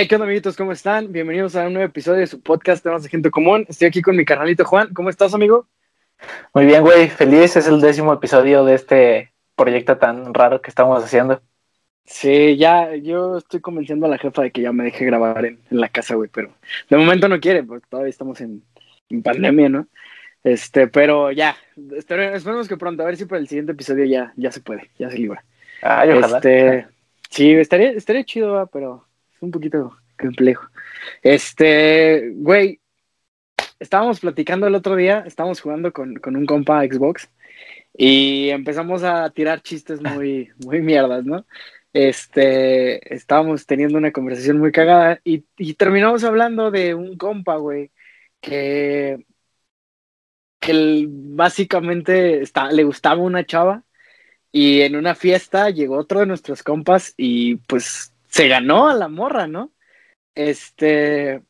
[0.00, 0.56] Hey, ¿qué onda, amiguitos?
[0.56, 1.10] ¿Cómo están?
[1.10, 3.66] Bienvenidos a un nuevo episodio de su podcast Temas de Gente Común.
[3.68, 4.94] Estoy aquí con mi carnalito Juan.
[4.94, 5.66] ¿Cómo estás, amigo?
[6.54, 7.08] Muy bien, güey.
[7.08, 7.56] Feliz.
[7.56, 11.42] Es el décimo episodio de este proyecto tan raro que estamos haciendo.
[12.04, 15.58] Sí, ya, yo estoy convenciendo a la jefa de que ya me deje grabar en,
[15.68, 16.54] la casa, güey, pero
[16.88, 18.62] de momento no quiere, porque todavía estamos en,
[19.24, 19.88] pandemia, ¿no?
[20.44, 21.56] Este, pero ya,
[21.96, 25.10] esperemos que pronto, a ver si para el siguiente episodio ya, ya se puede, ya
[25.10, 25.42] se libra.
[25.82, 26.36] Ay, ojalá.
[26.36, 26.86] Este,
[27.30, 29.07] sí, estaría, estaría chido, pero
[29.38, 30.66] es un poquito complejo.
[31.22, 32.80] Este, güey,
[33.78, 37.30] estábamos platicando el otro día, estábamos jugando con, con un compa Xbox
[37.96, 41.46] y empezamos a tirar chistes muy, muy mierdas, ¿no?
[41.92, 45.44] Este, estábamos teniendo una conversación muy cagada y,
[45.74, 47.90] terminamos hablando de un compa, güey,
[48.40, 49.24] que,
[50.60, 53.84] que básicamente está, le gustaba una chava
[54.52, 59.08] y en una fiesta llegó otro de nuestros compas y pues se ganó a la
[59.08, 59.72] morra, ¿no?
[60.34, 61.42] Este,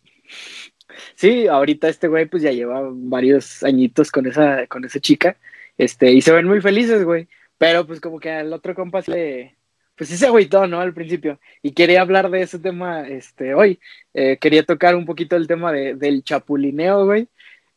[1.15, 5.39] sí, ahorita este güey pues ya lleva varios añitos con esa, con esa chica,
[5.77, 9.57] este, y se ven muy felices, güey, pero pues como que al otro compa le,
[9.97, 10.81] pues ese agüitó, ¿no?
[10.81, 13.81] Al principio, y quería hablar de ese tema, este, hoy,
[14.15, 17.29] eh, quería tocar un poquito el tema de, del chapulineo, güey,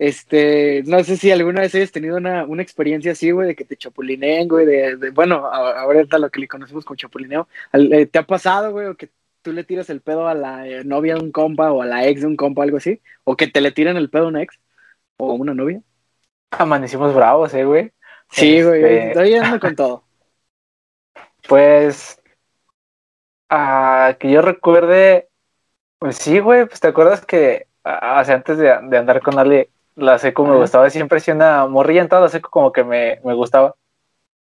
[0.01, 3.65] este, no sé si alguna vez hayas tenido una, una experiencia así, güey, de que
[3.65, 7.47] te chapulineen, güey, de, de bueno, ahorita lo que le conocemos como chapulineo.
[7.73, 9.11] Eh, ¿Te ha pasado, güey, o que
[9.43, 12.07] tú le tiras el pedo a la eh, novia de un compa o a la
[12.07, 12.99] ex de un compa, algo así?
[13.25, 14.59] ¿O que te le tiren el pedo a una ex
[15.17, 15.83] o a una novia?
[16.49, 17.91] Amanecimos bravos, eh, güey.
[18.31, 20.03] Sí, güey, estoy andando con todo.
[21.47, 22.19] Pues,
[23.49, 25.29] ah, que yo recuerde,
[25.99, 30.17] pues sí, güey, pues te acuerdas que hace antes de, de andar con Ale la
[30.17, 33.33] seco me gustaba, siempre si una morrilla en toda la seco como que me, me
[33.33, 33.75] gustaba.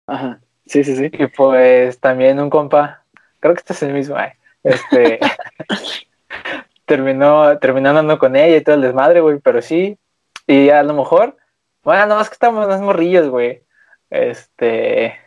[0.06, 1.10] Ajá, sí, sí, sí.
[1.12, 3.02] Y pues también un compa,
[3.40, 4.16] creo que este es el mismo,
[4.62, 5.20] este,
[6.84, 9.98] terminó, terminó andando con ella y todo el desmadre, güey, pero sí,
[10.46, 11.36] y a lo mejor,
[11.82, 13.62] bueno, no, es que estamos más morrillos, güey,
[14.10, 15.18] este,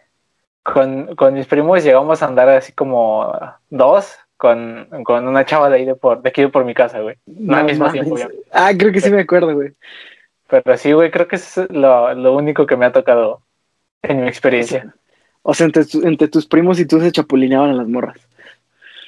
[0.64, 3.34] con, con mis primos llegamos a andar así como
[3.70, 7.18] dos, con, con, una chava de ahí de, por, de aquí por mi casa, güey.
[7.26, 8.16] No, al mismo tiempo,
[8.54, 9.74] Ah, creo que sí me acuerdo, güey.
[10.48, 13.42] Pero sí, güey, creo que es lo, lo, único que me ha tocado
[14.02, 14.96] en mi experiencia.
[15.42, 18.30] O sea, entre, entre, tus primos y tú se chapulineaban a las morras.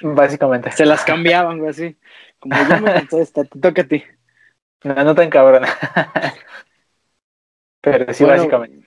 [0.01, 0.69] Básicamente.
[0.73, 1.97] Se las cambiaban, güey, así.
[2.39, 4.03] Como yo me cansé esta, te toca a ti.
[4.83, 5.63] No, no tan cabrón.
[7.79, 8.85] Pero sí, básicamente.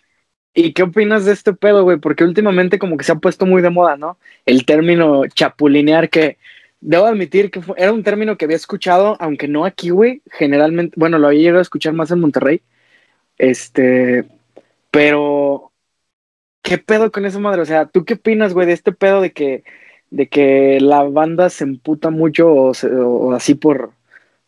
[0.55, 1.99] ¿Y qué opinas de este pedo, güey?
[1.99, 4.19] Porque últimamente como que se ha puesto muy de moda, ¿no?
[4.47, 6.39] El término chapulinear, que
[6.81, 11.19] debo admitir que era un término que había escuchado, aunque no aquí, güey, generalmente, bueno,
[11.19, 12.63] lo había llegado a escuchar más en Monterrey.
[13.39, 14.27] Este,
[14.91, 15.73] pero,
[16.63, 17.63] ¿qué pedo con eso, madre?
[17.63, 19.65] O sea, ¿tú qué opinas, güey, de este pedo de que,
[20.11, 23.93] de que la banda se emputa mucho o, así por,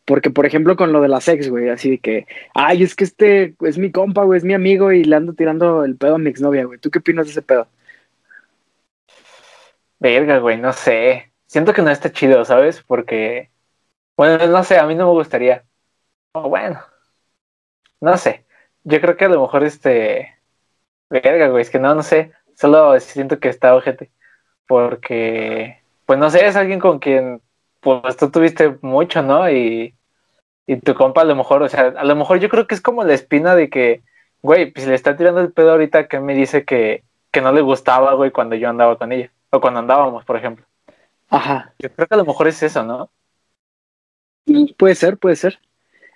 [0.07, 3.05] porque, por ejemplo, con lo de la sex, güey, así de que, ay, es que
[3.05, 6.19] este es mi compa, güey, es mi amigo y le ando tirando el pedo a
[6.19, 6.79] mi exnovia, güey.
[6.79, 7.69] ¿Tú qué opinas de ese pedo?
[9.99, 12.83] Verga, güey, no sé siento que no está chido, ¿sabes?
[12.83, 13.51] Porque,
[14.17, 15.65] bueno, no sé, a mí no me gustaría.
[16.33, 16.81] O bueno,
[18.01, 18.47] no sé.
[18.85, 20.39] Yo creo que a lo mejor este.
[21.11, 22.33] Verga, güey, es que no, no sé.
[22.55, 24.13] Solo siento que está ojete.
[24.69, 27.43] Porque, pues no sé, es alguien con quien,
[27.81, 29.51] pues tú tuviste mucho, ¿no?
[29.51, 29.96] Y,
[30.67, 32.81] y tu compa a lo mejor, o sea, a lo mejor yo creo que es
[32.81, 34.03] como la espina de que,
[34.43, 37.61] güey, pues le está tirando el pedo ahorita que me dice que, que no le
[37.61, 39.31] gustaba, güey, cuando yo andaba con ella.
[39.51, 40.65] O cuando andábamos, por ejemplo.
[41.29, 41.73] Ajá.
[41.79, 43.11] Yo creo que a lo mejor es eso, ¿no?
[44.77, 45.59] Puede ser, puede ser.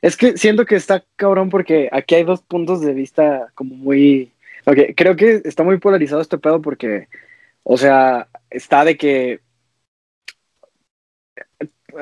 [0.03, 4.33] Es que siento que está cabrón porque aquí hay dos puntos de vista como muy...
[4.67, 7.09] Okay, creo que está muy polarizado este pedo porque,
[7.63, 9.41] o sea, está de que...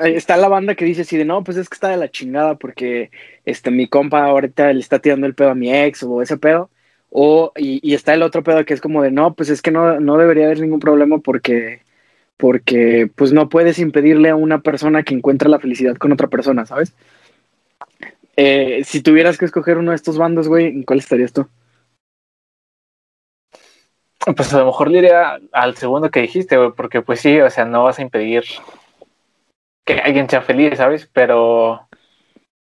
[0.03, 2.55] Está la banda que dice así de, no, pues es que está de la chingada
[2.55, 3.11] porque
[3.45, 6.69] este, mi compa ahorita le está tirando el pedo a mi ex o ese pedo.
[7.11, 9.99] O, y, está el otro pedo que es como de, no, pues es que no,
[9.99, 11.81] no debería haber ningún problema porque
[12.37, 16.65] porque pues no puedes impedirle a una persona que encuentra la felicidad con otra persona,
[16.65, 16.93] ¿sabes?
[18.37, 21.49] Eh, si tuvieras que escoger uno de estos bandos, güey, ¿en cuál estarías tú?
[24.35, 27.49] Pues a lo mejor le iría al segundo que dijiste, güey, porque pues sí, o
[27.49, 28.43] sea, no vas a impedir
[29.95, 31.09] que alguien sea feliz, ¿sabes?
[31.13, 31.89] Pero,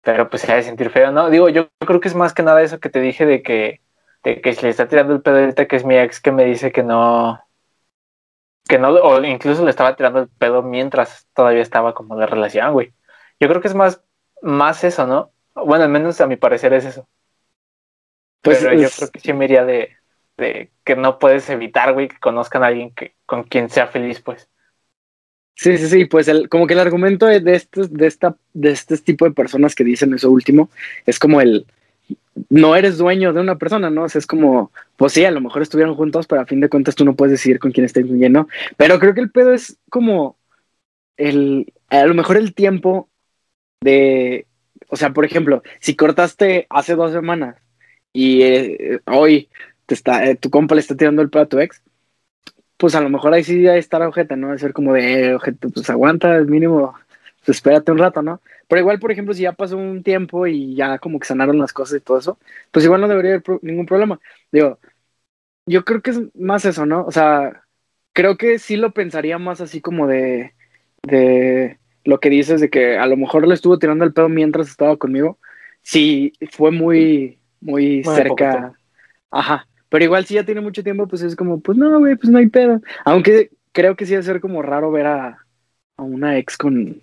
[0.03, 1.31] pero pues se ha de sentir feo, ¿no?
[1.31, 3.81] Digo, yo creo que es más que nada eso que te dije de que,
[4.25, 6.45] de que si le está tirando el pedo ahorita que es mi ex que me
[6.45, 7.41] dice que no,
[8.69, 12.73] que no, o incluso le estaba tirando el pedo mientras todavía estaba como de relación,
[12.73, 12.93] güey.
[13.39, 14.03] Yo creo que es más,
[14.41, 15.33] más eso, ¿no?
[15.55, 17.09] Bueno, al menos a mi parecer es eso.
[18.41, 19.97] Pues Pero yo creo que sí me iría de,
[20.37, 24.21] de que no puedes evitar, güey, que conozcan a alguien que, con quien sea feliz,
[24.21, 24.52] pues.
[25.55, 28.97] Sí, sí, sí, pues el, como que el argumento de, estos, de, esta, de este
[28.99, 30.71] tipo de personas que dicen eso último
[31.07, 31.67] es como el,
[32.49, 34.05] no eres dueño de una persona, ¿no?
[34.05, 36.69] O sea, es como, pues sí, a lo mejor estuvieron juntos, pero a fin de
[36.69, 38.49] cuentas tú no puedes decidir con quién está incluyendo.
[38.77, 40.37] Pero creo que el pedo es como
[41.17, 43.09] el, a lo mejor el tiempo
[43.81, 44.47] de,
[44.89, 47.57] o sea, por ejemplo, si cortaste hace dos semanas
[48.13, 49.49] y eh, hoy
[49.87, 51.83] te está, eh, tu compa le está tirando el pedo a tu ex,
[52.82, 54.50] pues a lo mejor ahí sí ya estar ojeta, ¿no?
[54.50, 55.38] De ser como de, eh,
[55.73, 56.93] pues aguanta, el mínimo,
[57.46, 58.40] pues espérate un rato, ¿no?
[58.67, 61.73] Pero igual, por ejemplo, si ya pasó un tiempo y ya como que sanaron las
[61.73, 62.38] cosas y todo eso,
[62.73, 64.19] pues igual no debería haber ningún problema.
[64.50, 64.81] Digo,
[65.64, 67.06] yo creo que es más eso, ¿no?
[67.06, 67.62] O sea,
[68.12, 70.52] creo que sí lo pensaría más así como de,
[71.05, 74.69] de lo que dices de que a lo mejor le estuvo tirando el pedo mientras
[74.69, 75.38] estaba conmigo.
[75.82, 78.73] Sí, fue muy, muy, cerca.
[79.31, 79.69] Ajá.
[79.93, 82.39] Pero igual si ya tiene mucho tiempo, pues es como, pues no, güey, pues no
[82.39, 82.81] hay pedo.
[83.05, 85.44] Aunque creo que sí debe ser como raro ver a,
[85.99, 87.03] a una ex con...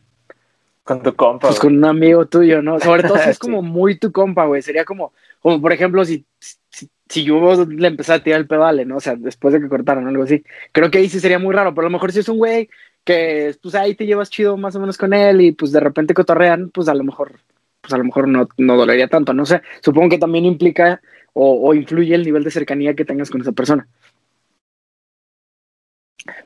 [0.84, 1.50] Con tu compa.
[1.50, 2.80] Pues con un amigo tuyo, ¿no?
[2.80, 4.64] Sobre todo si es como muy tu compa, güey.
[4.64, 8.72] Sería como, como por ejemplo, si, si, si yo le empecé a tirar el pedo
[8.86, 8.98] ¿no?
[8.98, 10.44] O sea, después de que cortaron algo así.
[10.72, 11.76] Creo que ahí sí sería muy raro.
[11.76, 12.72] Pero a lo mejor si es un güey
[13.04, 16.16] que, pues ahí te llevas chido más o menos con él y pues de repente
[16.16, 17.40] cotorrean, pues a lo mejor,
[17.82, 19.32] pues a lo mejor no, no dolería tanto.
[19.32, 19.62] No sé.
[19.84, 21.00] Supongo que también implica
[21.42, 23.88] o, influye el nivel de cercanía que tengas con esa persona.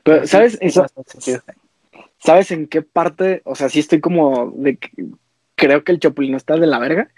[0.02, 0.56] Pero, ¿sabes?
[0.60, 0.86] Eso,
[2.18, 3.42] ¿Sabes en qué parte?
[3.44, 4.78] O sea, sí estoy como de
[5.56, 7.10] creo que el Chapulín está de la verga.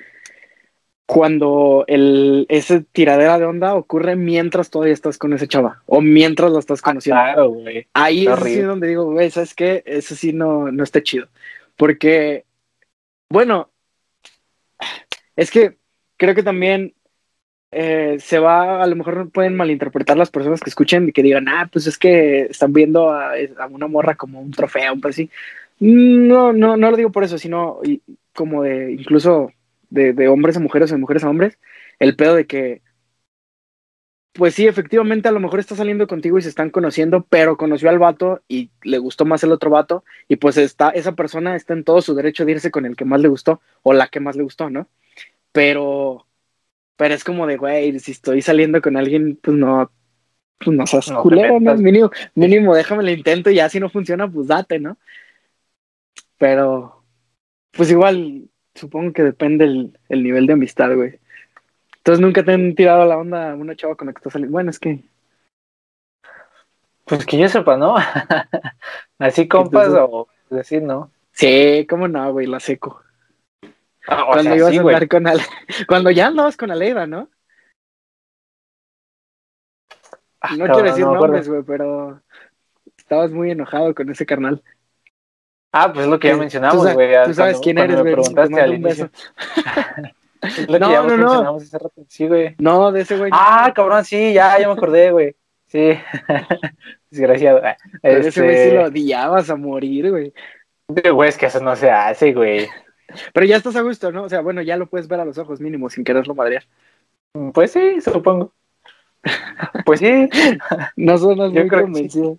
[1.06, 6.50] Cuando el, ese tiradera de onda ocurre mientras todavía estás con ese chava o mientras
[6.50, 7.22] lo estás ah, conociendo.
[7.22, 7.86] claro, güey.
[7.92, 9.84] Ahí es así donde digo, güey, ¿sabes qué?
[9.86, 11.28] Eso sí no, no está chido.
[11.76, 12.44] Porque,
[13.28, 13.70] bueno,
[15.36, 15.76] es que
[16.16, 16.95] creo que también
[17.70, 21.48] eh, se va, a lo mejor pueden malinterpretar las personas que escuchen y que digan,
[21.48, 23.32] ah, pues es que están viendo a,
[23.70, 25.30] una morra como un trofeo, un así.
[25.78, 27.80] No, no, no lo digo por eso, sino
[28.34, 29.52] como de incluso
[29.90, 31.58] de, hombres a mujeres o de mujeres a hombres,
[31.98, 32.82] el pedo de que,
[34.32, 37.88] pues sí, efectivamente a lo mejor está saliendo contigo y se están conociendo, pero conoció
[37.88, 41.72] al vato y le gustó más el otro vato y pues está, esa persona está
[41.74, 44.20] en todo su derecho de irse con el que más le gustó o la que
[44.20, 44.88] más le gustó, ¿no?
[45.52, 46.25] Pero
[46.96, 49.90] pero es como de, güey, si estoy saliendo con alguien, pues no,
[50.58, 51.74] pues no seas culero, ¿no?
[51.76, 54.96] Mínimo, mínimo, déjame el intento y ya si no funciona, pues date, ¿no?
[56.38, 57.02] Pero,
[57.72, 61.18] pues igual, supongo que depende el, el nivel de amistad, güey.
[61.98, 64.52] Entonces nunca te han tirado la onda a una chava con la que estás saliendo.
[64.52, 65.00] Bueno, es que.
[67.04, 67.96] Pues que yo sepa, ¿no?
[69.18, 71.10] Así compas o decir, ¿no?
[71.32, 73.02] Sí, cómo no, güey, la seco.
[74.08, 75.42] Ah, cuando ibas a andar con Ale...
[75.88, 77.28] Cuando ya andabas con Aleida, ¿no?
[80.40, 82.22] Ah, no quiero decir nombres, güey, pero
[82.96, 84.62] estabas muy enojado con ese carnal.
[85.72, 87.24] Ah, pues es lo que ya mencionamos, güey.
[87.24, 88.14] Tú, sabes quién eres, güey.
[88.14, 89.10] Preguntaste al inicio.
[90.68, 91.56] lo no, que ya no, no.
[91.56, 92.04] Hace rato.
[92.08, 92.54] Sí, güey.
[92.58, 93.30] No, de ese güey.
[93.34, 95.36] Ah, cabrón, sí, ya, ya me acordé, güey.
[95.66, 95.98] Sí.
[97.10, 97.60] Desgraciado.
[98.02, 98.28] Este...
[98.28, 100.32] Ese güey sí lo odiabas a morir, güey.
[100.88, 102.68] Güey, es que eso no se hace, güey.
[103.32, 104.24] Pero ya estás a gusto, ¿no?
[104.24, 106.64] O sea, bueno, ya lo puedes ver a los ojos mínimo sin quererlo madrear.
[107.34, 108.52] Mm, pues sí, supongo.
[109.84, 110.28] Pues sí.
[110.96, 112.38] no suenas muy convencido.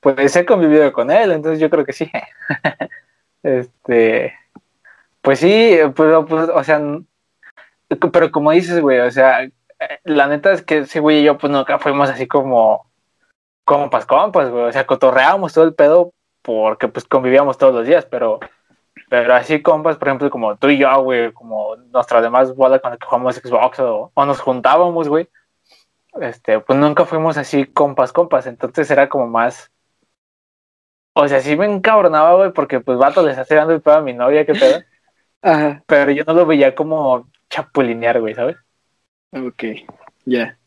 [0.00, 2.10] Pues he convivido con él, entonces yo creo que sí.
[3.42, 4.34] este.
[5.20, 6.80] Pues sí, pero, pues, o sea,
[8.12, 9.48] pero como dices, güey, o sea,
[10.04, 12.90] la neta es que ese güey y yo, pues nunca fuimos así como
[13.64, 18.06] compas, compas, güey, o sea, cotorreábamos todo el pedo porque pues convivíamos todos los días,
[18.06, 18.40] pero
[19.08, 23.06] pero así compas, por ejemplo, como tú y yo, güey, como nuestra demás bola que
[23.06, 25.28] jugamos Xbox o, nos juntábamos, güey,
[26.20, 28.46] este, pues nunca fuimos así compas, compas.
[28.46, 29.70] Entonces era como más.
[31.14, 34.02] O sea, sí me encabronaba, güey, porque pues vato le está dando el pedo a
[34.02, 34.82] mi novia, qué pedo.
[35.42, 35.82] Ajá.
[35.86, 38.56] Pero yo no lo veía como chapulinear, güey, ¿sabes?
[39.32, 39.64] Ok,
[40.24, 40.58] ya.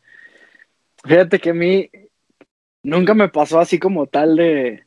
[1.03, 1.89] Fíjate que a mí
[2.84, 4.86] nunca me pasó así como tal de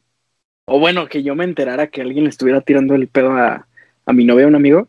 [0.67, 3.67] o bueno, que yo me enterara que alguien le estuviera tirando el pedo a,
[4.07, 4.89] a mi novia, un amigo,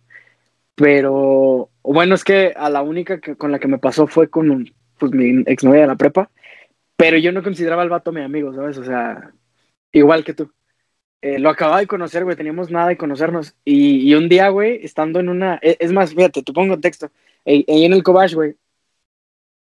[0.75, 4.73] pero bueno, es que a la única que, con la que me pasó fue con
[4.99, 6.29] pues, mi exnovia de la prepa,
[6.97, 8.77] pero yo no consideraba al vato mi amigo, ¿sabes?
[8.77, 9.33] O sea,
[9.91, 10.51] igual que tú.
[11.21, 13.55] Eh, lo acababa de conocer, güey, teníamos nada de conocernos.
[13.65, 15.59] Y, un día, güey, estando en una.
[15.61, 17.11] E, es, más, fíjate, te pongo texto.
[17.45, 18.55] Ahí en el Cobach, güey,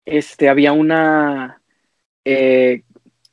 [0.06, 1.62] este, había una.
[2.26, 2.84] Eh,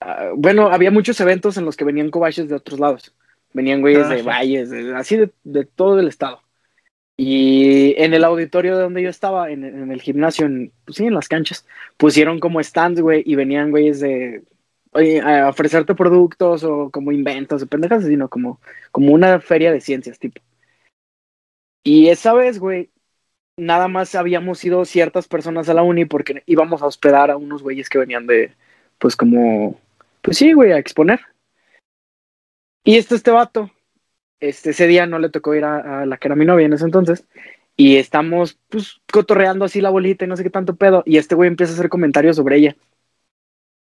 [0.07, 3.15] Ah, bueno, había muchos eventos en los que venían cobaches de otros lados.
[3.55, 6.43] Venían güeyes ah, de valles, así de, todo el estado.
[7.17, 11.15] Y en el auditorio de donde yo estaba, en, el gimnasio, en, pues sí, en
[11.15, 14.43] las canchas, pusieron como stands, güey, y venían güeyes de,
[15.23, 18.61] a ofrecerte productos o como inventos o pendejas, sino como,
[18.93, 20.43] como una feria de ciencias, tipo.
[21.83, 22.91] Y esa vez, güey,
[23.57, 27.63] nada más habíamos ido ciertas personas a la uni porque íbamos a hospedar a unos
[27.63, 28.53] güeyes que venían de,
[28.99, 29.81] pues como,
[30.25, 31.21] pues sí, güey, a exponer.
[32.83, 33.71] Y este, este vato,
[34.41, 36.85] este, ese día no le tocó ir a, la que era mi novia en ese
[36.87, 37.27] entonces,
[37.77, 41.35] y estamos, pues, cotorreando así la bolita y no sé qué tanto pedo, y este
[41.35, 42.77] güey empieza a hacer comentarios sobre ella.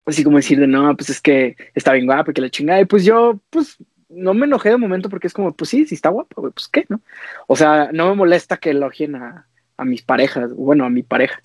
[0.07, 2.87] Así como decir de, no, pues es que está bien guapa, que la chingada, y
[2.87, 3.77] pues yo, pues,
[4.09, 6.69] no me enojé de momento porque es como, pues sí, sí está guapa, güey, pues
[6.69, 7.03] qué, ¿no?
[7.49, 11.39] O sea, no me molesta que elogien a, a mis parejas, bueno, a mi pareja.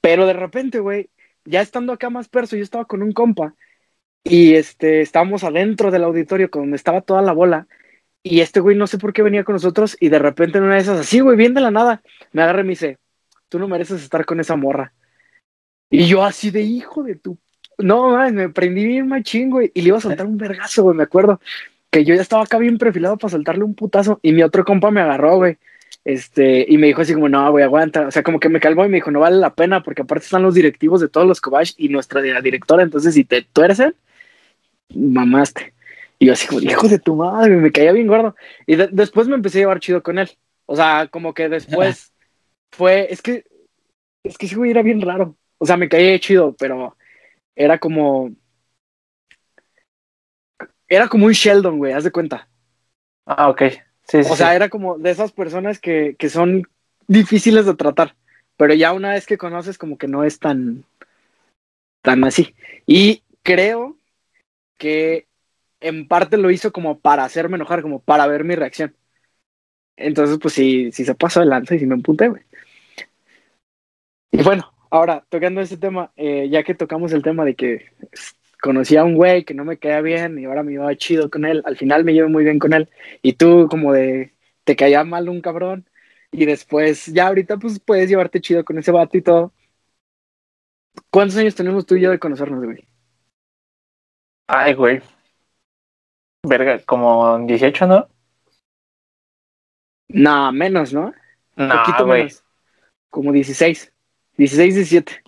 [0.00, 1.10] Pero de repente, güey,
[1.44, 3.54] ya estando acá más perso, yo estaba con un compa
[4.24, 7.66] y este, estábamos adentro del auditorio donde estaba toda la bola
[8.22, 10.74] y este güey no sé por qué venía con nosotros y de repente en una
[10.74, 12.98] de esas, así, güey, bien de la nada, me agarra y me dice,
[13.48, 14.92] tú no mereces estar con esa morra.
[15.88, 17.38] Y yo así de hijo de tu...
[17.78, 21.04] No, me prendí bien machín, güey, y le iba a soltar un vergazo, güey, me
[21.04, 21.40] acuerdo
[21.90, 24.90] que yo ya estaba acá bien perfilado para soltarle un putazo y mi otro compa
[24.90, 25.58] me agarró, güey.
[26.04, 28.06] Este, y me dijo así como, no, güey, aguanta.
[28.06, 30.24] O sea, como que me calmó y me dijo, no vale la pena porque aparte
[30.24, 32.82] están los directivos de todos los Kobash y nuestra directora.
[32.82, 33.94] Entonces, si te, él,
[34.94, 35.74] mamaste.
[36.18, 38.36] Y yo así como, hijo de tu madre, me caía bien gordo.
[38.66, 40.30] Y después me empecé a llevar chido con él.
[40.66, 42.12] O sea, como que después
[42.72, 43.44] fue, es que,
[44.22, 45.36] es que ese güey era bien raro.
[45.58, 46.96] O sea, me caía chido, pero
[47.56, 48.30] era como,
[50.88, 52.48] era como un Sheldon, güey, haz de cuenta.
[53.26, 53.62] Ah, ok.
[54.04, 56.66] Sí, o sea, era como de esas personas que, que son
[57.06, 58.16] difíciles de tratar,
[58.56, 60.84] pero ya una vez que conoces como que no es tan,
[62.02, 62.54] tan así.
[62.86, 63.96] Y creo
[64.80, 65.28] que
[65.80, 68.96] en parte lo hizo como para hacerme enojar, como para ver mi reacción.
[69.96, 72.42] Entonces, pues sí, sí se pasó adelante y sí me empunté, güey.
[74.32, 77.92] Y bueno, ahora, tocando ese tema, eh, ya que tocamos el tema de que
[78.62, 81.44] conocí a un güey que no me caía bien y ahora me iba chido con
[81.44, 81.62] él.
[81.66, 82.88] Al final me llevo muy bien con él.
[83.22, 84.34] Y tú como de,
[84.64, 85.88] te caía mal un cabrón.
[86.32, 89.52] Y después, ya ahorita pues puedes llevarte chido con ese vato y todo.
[91.10, 92.89] ¿Cuántos años tenemos tú y yo de conocernos, güey?
[94.52, 95.00] Ay, güey.
[96.42, 98.08] Verga, como 18, ¿no?
[100.08, 101.14] No, menos, ¿no?
[101.54, 102.42] No, poquito menos.
[103.10, 103.92] Como 16.
[104.36, 105.22] 16, 17.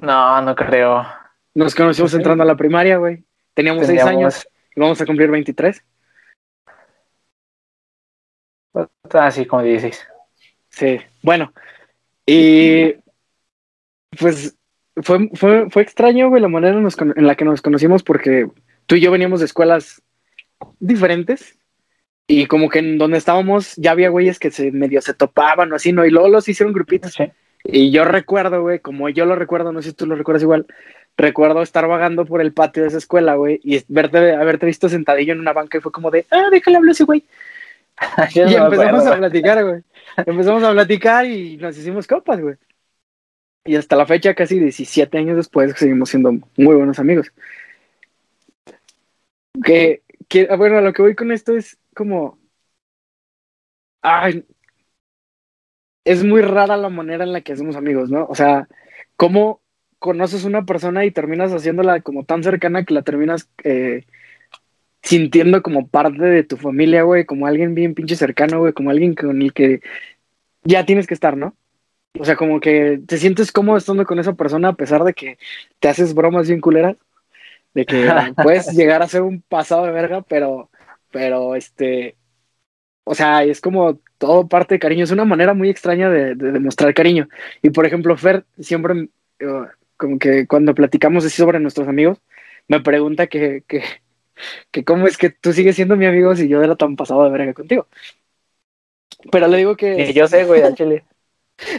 [0.00, 1.06] No, no creo.
[1.52, 3.22] Nos conocimos entrando a la primaria, güey.
[3.52, 5.84] Teníamos seis años y vamos a cumplir 23.
[9.12, 10.08] Así como 16.
[10.70, 11.52] Sí, bueno.
[12.24, 12.94] Y
[14.18, 14.56] pues
[14.96, 18.48] fue, fue, fue extraño, güey, la manera en la que nos conocimos porque
[18.86, 20.02] tú y yo veníamos de escuelas
[20.78, 21.58] diferentes
[22.26, 25.76] y como que en donde estábamos ya había güeyes que se medio se topaban o
[25.76, 26.04] así, ¿no?
[26.04, 27.12] Y luego los hicieron grupitos.
[27.12, 27.24] Sí.
[27.64, 30.66] Y yo recuerdo, güey, como yo lo recuerdo, no sé si tú lo recuerdas igual,
[31.16, 35.32] recuerdo estar vagando por el patio de esa escuela, güey, y verte, haberte visto sentadillo
[35.32, 37.24] en una banca y fue como de, ah, déjale hablar ese güey.
[38.34, 39.82] y empezamos a platicar, güey.
[40.16, 42.56] Empezamos a platicar y nos hicimos copas, güey.
[43.64, 47.32] Y hasta la fecha, casi 17 años después, seguimos siendo muy buenos amigos.
[49.64, 52.38] Que, que bueno, lo que voy con esto es como.
[54.02, 54.44] Ay.
[56.04, 58.26] Es muy rara la manera en la que hacemos amigos, ¿no?
[58.26, 58.68] O sea,
[59.16, 59.62] cómo
[59.98, 64.04] conoces una persona y terminas haciéndola como tan cercana que la terminas eh,
[65.02, 69.14] sintiendo como parte de tu familia, güey, como alguien bien pinche cercano, güey, como alguien
[69.14, 69.80] con el que
[70.64, 71.56] ya tienes que estar, ¿no?
[72.18, 75.36] O sea, como que te sientes cómodo estando con esa persona a pesar de que
[75.80, 76.96] te haces bromas bien culeras,
[77.74, 78.06] de que
[78.42, 80.70] puedes llegar a ser un pasado de verga, pero,
[81.10, 82.16] pero, este,
[83.04, 86.94] o sea, es como todo parte de cariño, es una manera muy extraña de, demostrar
[86.94, 87.28] cariño.
[87.62, 89.08] Y por ejemplo, Fer siempre,
[89.40, 89.66] eh,
[89.96, 92.20] como que cuando platicamos así sobre nuestros amigos,
[92.68, 93.82] me pregunta que, que,
[94.70, 97.30] que cómo es que tú sigues siendo mi amigo si yo era tan pasado de
[97.30, 97.88] verga contigo.
[99.32, 100.12] Pero le digo que...
[100.12, 101.04] yo sé, güey, chile.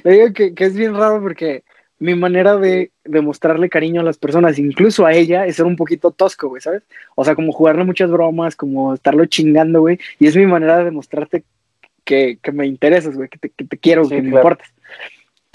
[0.03, 1.63] Le digo que, que, es bien raro porque
[1.99, 6.11] mi manera de demostrarle cariño a las personas, incluso a ella, es ser un poquito
[6.11, 6.83] tosco, güey, ¿sabes?
[7.15, 9.99] O sea, como jugarle muchas bromas, como estarlo chingando, güey.
[10.19, 11.43] Y es mi manera de demostrarte
[12.03, 14.71] que, que me interesas, güey, que te, que te quiero, que me importas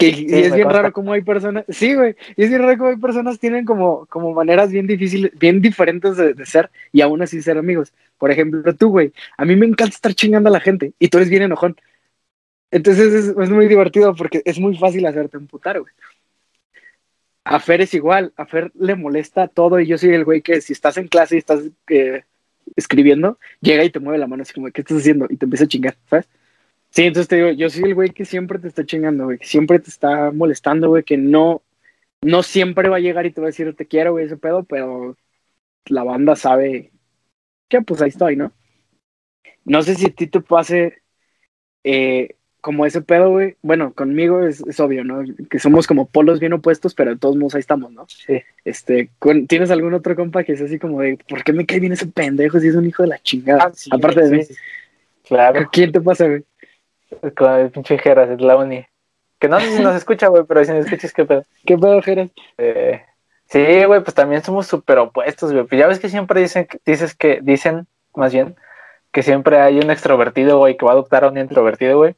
[0.09, 2.97] y es bien raro como hay personas, sí, güey, y es bien raro como hay
[2.97, 7.57] personas tienen como, como maneras bien difíciles, bien diferentes de, ser y aún así ser
[7.57, 7.93] amigos.
[8.17, 11.17] Por ejemplo, tú, güey, a mí me encanta estar chingando a la gente y tú
[11.17, 11.75] eres bien enojón.
[12.71, 15.93] Entonces es, es muy divertido porque es muy fácil hacerte emputar, güey.
[17.43, 20.61] A Fer es igual, a Fer le molesta todo y yo soy el güey que
[20.61, 22.23] si estás en clase y estás eh,
[22.75, 25.25] escribiendo, llega y te mueve la mano así como, ¿qué estás haciendo?
[25.29, 26.29] Y te empieza a chingar, ¿sabes?
[26.91, 29.45] Sí, entonces te digo, yo soy el güey que siempre te está chingando, güey, que
[29.47, 31.63] siempre te está molestando, güey, que no,
[32.21, 34.63] no siempre va a llegar y te va a decir te quiero, güey, ese pedo,
[34.63, 35.17] pero
[35.87, 36.91] la banda sabe
[37.69, 38.53] que pues ahí estoy, ¿no?
[39.65, 41.03] No sé si a ti te pase
[41.83, 43.57] eh, como ese pedo, güey.
[43.63, 45.23] Bueno, conmigo es, es, obvio, ¿no?
[45.49, 48.05] Que somos como polos bien opuestos, pero de todos modos ahí estamos, ¿no?
[48.07, 48.41] Sí.
[48.63, 49.09] Este,
[49.47, 52.05] ¿tienes algún otro compa que es así como de, ¿por qué me cae bien ese
[52.05, 53.65] pendejo si es un hijo de la chingada?
[53.65, 54.43] Ah, sí, Aparte de mí.
[54.43, 54.55] sí.
[55.27, 55.67] Claro.
[55.71, 56.43] ¿Quién te pasa, güey?
[57.35, 58.85] Con el pinche Geras, es la uni.
[59.39, 61.45] Que no sé si nos escucha, güey, pero si nos escuchas, qué pedo.
[61.65, 62.29] ¿Qué pedo, Geras?
[62.57, 63.01] Eh,
[63.47, 65.65] sí, güey, pues también somos súper opuestos, güey.
[65.65, 68.55] Pues ya ves que siempre dicen, dices que, dicen, más bien,
[69.11, 72.15] que siempre hay un extrovertido, güey, que va a adoptar a un introvertido, güey.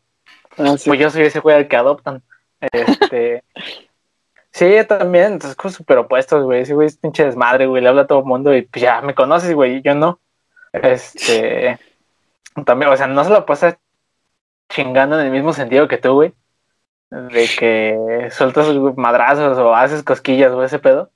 [0.58, 0.90] Ah, sí.
[0.90, 2.22] Pues yo soy ese güey al que adoptan.
[2.60, 3.44] Este.
[4.52, 6.62] sí, también, entonces, como súper opuestos, güey.
[6.62, 7.82] Ese güey es pinche desmadre, güey.
[7.82, 9.82] Le habla a todo el mundo y pues ya me conoces, güey.
[9.82, 10.20] Yo no.
[10.72, 11.80] Este.
[12.66, 13.80] También, o sea, no se lo pasa
[14.70, 16.34] chingando en el mismo sentido que tú, güey.
[17.10, 18.68] De que sueltas
[18.98, 21.12] madrazos o haces cosquillas o ese pedo.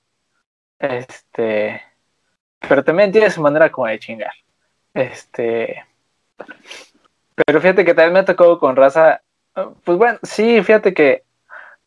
[0.80, 1.82] Este.
[2.60, 4.34] Pero también tiene su manera como de chingar.
[4.94, 5.84] Este.
[7.36, 9.22] Pero fíjate que también me tocó con raza.
[9.84, 11.24] Pues bueno, sí, fíjate que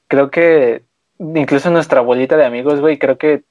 [0.09, 0.85] creo que
[1.19, 3.45] incluso nuestra bolita de amigos, güey, creo que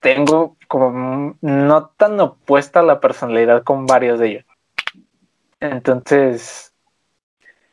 [0.00, 4.44] tengo como no tan opuesta la personalidad con varios de ellos.
[5.60, 6.74] Entonces,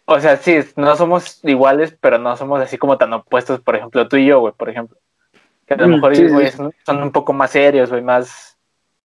[0.06, 4.08] o sea, sí, no somos iguales, pero no somos así como tan opuestos, por ejemplo,
[4.08, 4.98] tú y yo, güey, por ejemplo.
[5.66, 6.58] Que a lo Mm, mejor sí, güey, sí.
[6.58, 8.58] son, son un poco más serios, güey, más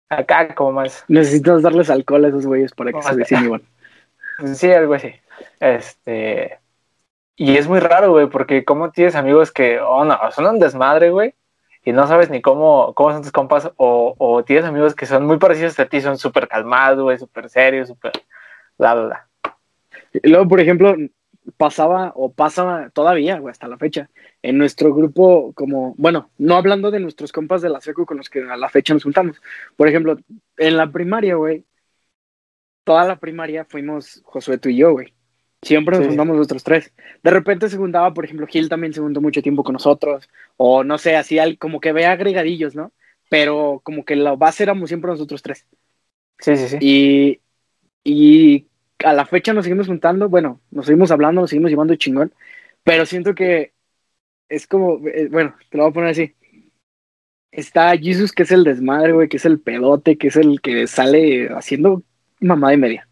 [0.09, 3.63] acá, como más Necesitas darles alcohol a esos güeyes para que se desinhiban.
[4.55, 5.13] Sí, algo así.
[5.61, 6.59] Este.
[7.37, 11.11] Y es muy raro, güey, porque como tienes amigos que, oh no, son un desmadre,
[11.11, 11.35] güey,
[11.85, 15.39] y no sabes ni cómo, cómo son tus compas, o, tienes amigos que son muy
[15.39, 18.13] parecidos a ti, son súper calmados, güey, súper serios, súper.
[18.79, 19.29] bla, bla, bla.
[20.13, 20.95] Y luego, por ejemplo,
[21.57, 24.11] pasaba o pasa todavía, güey, hasta la fecha,
[24.43, 28.29] en nuestro grupo, como, bueno, no hablando de nuestros compas de la secu con los
[28.31, 29.41] que a la fecha nos juntamos.
[29.77, 30.19] Por ejemplo,
[30.59, 31.65] en la primaria, güey,
[32.85, 35.15] toda la primaria fuimos Josué, tú y yo, güey.
[35.63, 36.09] Siempre nos Sí.
[36.09, 36.93] juntamos nosotros tres.
[37.23, 40.83] De repente se juntaba, por ejemplo, Gil también se juntó mucho tiempo con nosotros, o
[40.83, 42.93] no sé, así como que ve agregadillos, ¿no?
[43.31, 45.67] Pero como que la base éramos siempre nosotros tres.
[46.41, 46.79] Sí, sí, sí.
[46.81, 47.41] Y,
[48.05, 48.67] y
[49.05, 52.35] a la fecha nos seguimos juntando, bueno, nos seguimos hablando, nos seguimos llevando chingón,
[52.83, 53.73] pero siento que
[54.49, 56.35] es como, eh, bueno, te lo voy a poner así.
[57.53, 60.87] Está Jesus, que es el desmadre, güey, que es el pedote, que es el que
[60.87, 62.03] sale haciendo
[62.41, 63.09] mamá y media.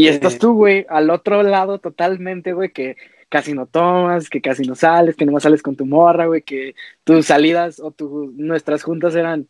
[0.00, 0.08] Y Sí.
[0.08, 2.96] estás tú, güey, al otro lado totalmente, güey, que
[3.28, 6.74] casi no tomas, que casi no sales, que nomás sales con tu morra, güey, que
[7.04, 9.48] tus salidas o tu, nuestras juntas eran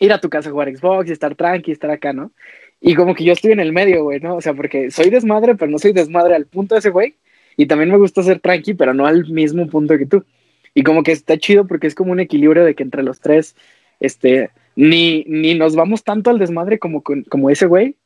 [0.00, 2.32] ir a tu casa a jugar Xbox y estar tranqui, estar acá, ¿no?
[2.80, 4.36] Y como que yo estoy en el medio, güey, ¿no?
[4.36, 7.16] O sea, porque soy desmadre, pero no soy desmadre al punto de ese güey.
[7.56, 10.24] Y también me gusta ser tranqui, pero no al mismo punto que tú.
[10.74, 13.56] Y como que está chido porque es como un equilibrio de que entre los tres,
[14.00, 17.96] este, ni, ni nos vamos tanto al desmadre como, como ese güey,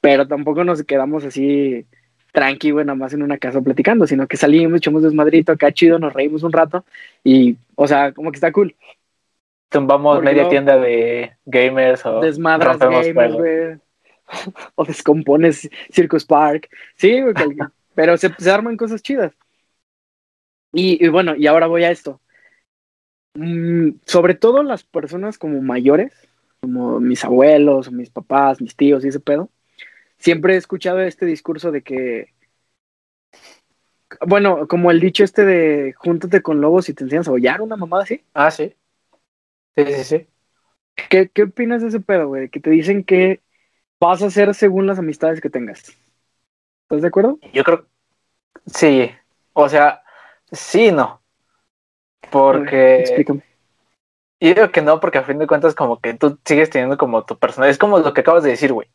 [0.00, 1.86] pero tampoco nos quedamos así
[2.32, 5.98] tranqui, güey, nada más en una casa platicando, sino que salimos, echamos desmadrito acá chido,
[5.98, 6.84] nos reímos un rato
[7.24, 8.76] y, o sea, como que está cool.
[9.68, 13.78] Tumbamos Porque media no- tienda de gamers o desmadras gamers, güey.
[14.76, 16.68] O descompones Circus Park.
[16.94, 17.34] Sí, güey,
[17.94, 19.32] pero se, se arman cosas chidas.
[20.72, 22.20] Y, y bueno, y ahora voy a esto.
[23.34, 26.12] Mm, sobre todo las personas como mayores,
[26.60, 29.50] como mis abuelos, mis papás, mis tíos y ese pedo,
[30.20, 32.32] siempre he escuchado este discurso de que,
[34.26, 37.76] bueno, como el dicho este de júntate con lobos y te enseñas a hollar, una
[37.76, 38.22] mamada así.
[38.34, 38.74] Ah, sí.
[39.76, 40.26] Sí, sí, sí.
[41.08, 42.48] ¿Qué, qué opinas de ese pedo, güey?
[42.50, 43.40] Que te dicen que
[43.98, 45.96] vas a hacer según las amistades que tengas.
[46.82, 47.38] ¿Estás de acuerdo?
[47.52, 47.86] Yo creo.
[48.66, 49.10] Sí.
[49.54, 50.02] O sea,
[50.52, 51.22] sí y no.
[52.30, 53.00] Porque.
[53.00, 53.42] Explícame.
[54.40, 57.24] Yo digo que no, porque a fin de cuentas, como que tú sigues teniendo como
[57.24, 57.72] tu personalidad.
[57.72, 58.88] Es como lo que acabas de decir, güey.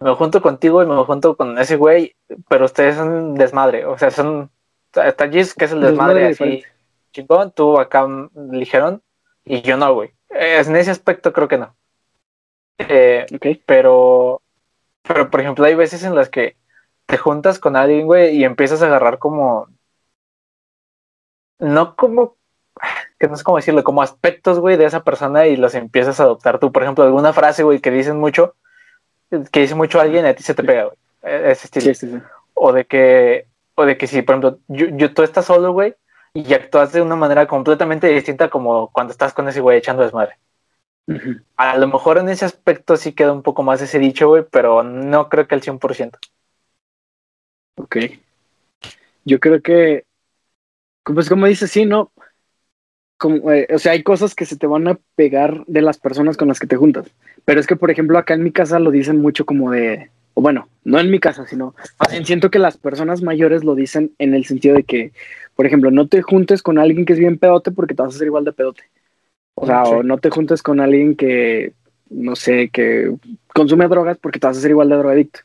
[0.00, 2.16] Me junto contigo y me junto con ese güey,
[2.48, 3.84] pero ustedes son desmadre.
[3.86, 4.50] O sea, son.
[4.94, 6.68] Está Gis, que es el desmadre, Desmadre así diferente.
[7.12, 8.06] chingón, tú acá
[8.50, 9.02] ligerón,
[9.44, 10.10] y yo no, güey.
[10.30, 11.76] Eh, En ese aspecto creo que no.
[12.78, 13.26] Eh,
[13.66, 14.42] pero,
[15.02, 16.56] pero por ejemplo, hay veces en las que
[17.06, 19.68] te juntas con alguien, güey, y empiezas a agarrar como,
[21.58, 22.36] no como,
[23.18, 26.24] que no sé cómo decirlo, como aspectos, güey, de esa persona y los empiezas a
[26.24, 26.72] adoptar tú.
[26.72, 28.54] Por ejemplo, alguna frase, güey, que dicen mucho,
[29.52, 30.96] que dice mucho alguien y a ti se te pega, güey.
[31.22, 31.86] E- Ese estilo.
[31.86, 32.18] Sí, sí, sí.
[32.54, 35.94] O de que, o de que si, por ejemplo, yo, yo- tú estás solo, güey,
[36.34, 40.36] y actúas de una manera completamente distinta como cuando estás con ese güey echando desmadre.
[41.56, 44.82] A lo mejor en ese aspecto sí queda un poco más ese dicho, güey, pero
[44.82, 46.18] no creo que al 100%.
[47.76, 47.96] Ok.
[49.24, 50.04] Yo creo que,
[51.04, 52.12] pues como dices, sí, ¿no?
[53.18, 56.36] Como, eh, o sea, hay cosas que se te van a pegar de las personas
[56.36, 57.06] con las que te juntas.
[57.44, 60.40] Pero es que, por ejemplo, acá en mi casa lo dicen mucho como de, o
[60.40, 61.74] bueno, no en mi casa, sino
[62.22, 65.12] siento que las personas mayores lo dicen en el sentido de que,
[65.56, 68.16] por ejemplo, no te juntes con alguien que es bien pedote porque te vas a
[68.16, 68.84] hacer igual de pedote.
[69.54, 71.72] O sea, o no te juntes con alguien que,
[72.10, 73.12] no sé, que
[73.52, 75.40] consume drogas porque te vas a hacer igual de drogadicto.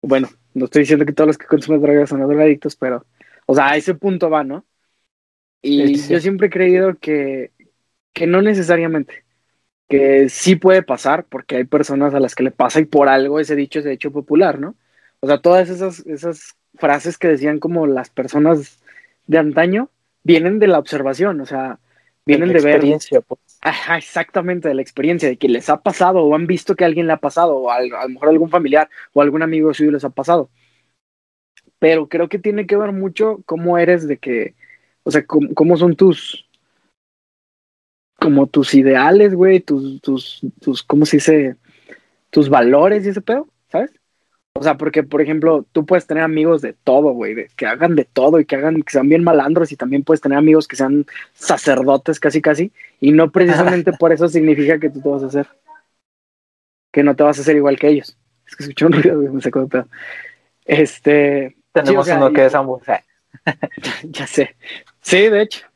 [0.00, 3.06] Bueno, no estoy diciendo que todos los que consumen drogas son drogadictos, pero,
[3.46, 4.64] o sea, a ese punto va, ¿no?
[5.62, 7.52] Y yo siempre he creído que,
[8.12, 9.24] que no necesariamente,
[9.88, 13.38] que sí puede pasar, porque hay personas a las que le pasa y por algo
[13.38, 14.74] ese dicho es de hecho popular, ¿no?
[15.20, 18.82] O sea, todas esas, esas frases que decían como las personas
[19.28, 19.88] de antaño
[20.24, 21.78] vienen de la observación, o sea,
[22.26, 22.66] vienen de, ver.
[22.66, 23.40] experiencia, pues.
[23.60, 26.88] Ajá, exactamente, de la experiencia, de que les ha pasado o han visto que a
[26.88, 29.92] alguien le ha pasado, o a, a lo mejor algún familiar o algún amigo suyo
[29.92, 30.50] les ha pasado.
[31.78, 34.54] Pero creo que tiene que ver mucho cómo eres de que,
[35.04, 36.46] o sea, cómo, cómo son tus,
[38.22, 41.56] como tus ideales, güey, tus, tus, tus, ¿cómo se dice?
[42.30, 43.90] Tus valores y ese pedo, ¿sabes?
[44.54, 48.04] O sea, porque, por ejemplo, tú puedes tener amigos de todo, güey, que hagan de
[48.04, 51.06] todo y que hagan, que sean bien malandros y también puedes tener amigos que sean
[51.32, 55.48] sacerdotes casi casi y no precisamente por eso significa que tú te vas a hacer,
[56.92, 58.16] que no te vas a hacer igual que ellos.
[58.46, 59.88] Es que escuché un ruido, güey, me sacó de pedo.
[60.64, 61.56] Este...
[61.72, 62.82] Tenemos sí, o sea, uno que es ambos.
[64.04, 64.56] ya sé.
[65.00, 65.66] Sí, de hecho.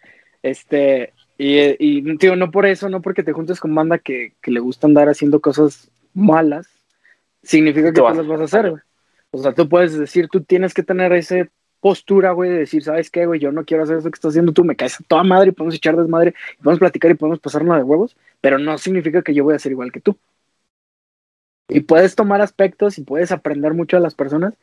[0.43, 4.51] Este, y, y tío, no por eso, no porque te juntes con banda que, que
[4.51, 6.69] le gusta andar haciendo cosas malas,
[7.43, 8.83] significa que Tú las vas a hacer, güey.
[9.33, 11.49] O sea, tú puedes decir, tú tienes que tener esa
[11.81, 13.39] postura, güey, de decir, ¿sabes qué, güey?
[13.39, 15.53] Yo no quiero hacer eso que estás haciendo tú, me caes a toda madre y
[15.53, 19.35] podemos echar desmadre, y podemos platicar y podemos pasarnos de huevos, pero no significa que
[19.35, 20.17] yo voy a ser igual que tú.
[21.69, 24.55] Y puedes tomar aspectos y puedes aprender mucho de las personas,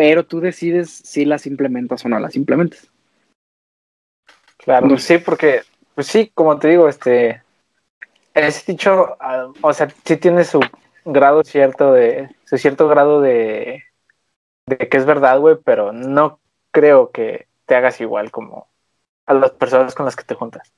[0.00, 2.90] pero tú decides si las implementas o no las implementas.
[4.56, 5.60] Claro, No sí, porque,
[5.94, 7.42] pues sí, como te digo, este,
[8.32, 10.58] ese dicho, ah, o sea, sí tiene su
[11.04, 13.84] grado cierto de, su cierto grado de,
[14.64, 18.70] de que es verdad, güey, pero no creo que te hagas igual como
[19.26, 20.72] a las personas con las que te juntas.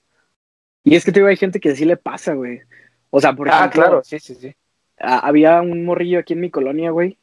[0.83, 2.63] Y es que te digo, hay gente que sí le pasa, güey.
[3.11, 4.53] O sea, por ah, ejemplo, claro, sí, sí, sí.
[4.99, 7.19] había un morrillo aquí en mi colonia, güey,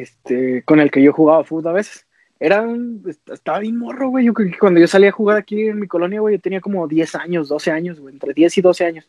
[0.00, 2.06] este, con el que yo jugaba fútbol a veces.
[2.40, 4.24] Era un, est- estaba bien morro, güey.
[4.26, 6.60] Yo creo que cuando yo salía a jugar aquí en mi colonia, güey, yo tenía
[6.60, 9.08] como 10 años, 12 años, güey, entre 10 y 12 años.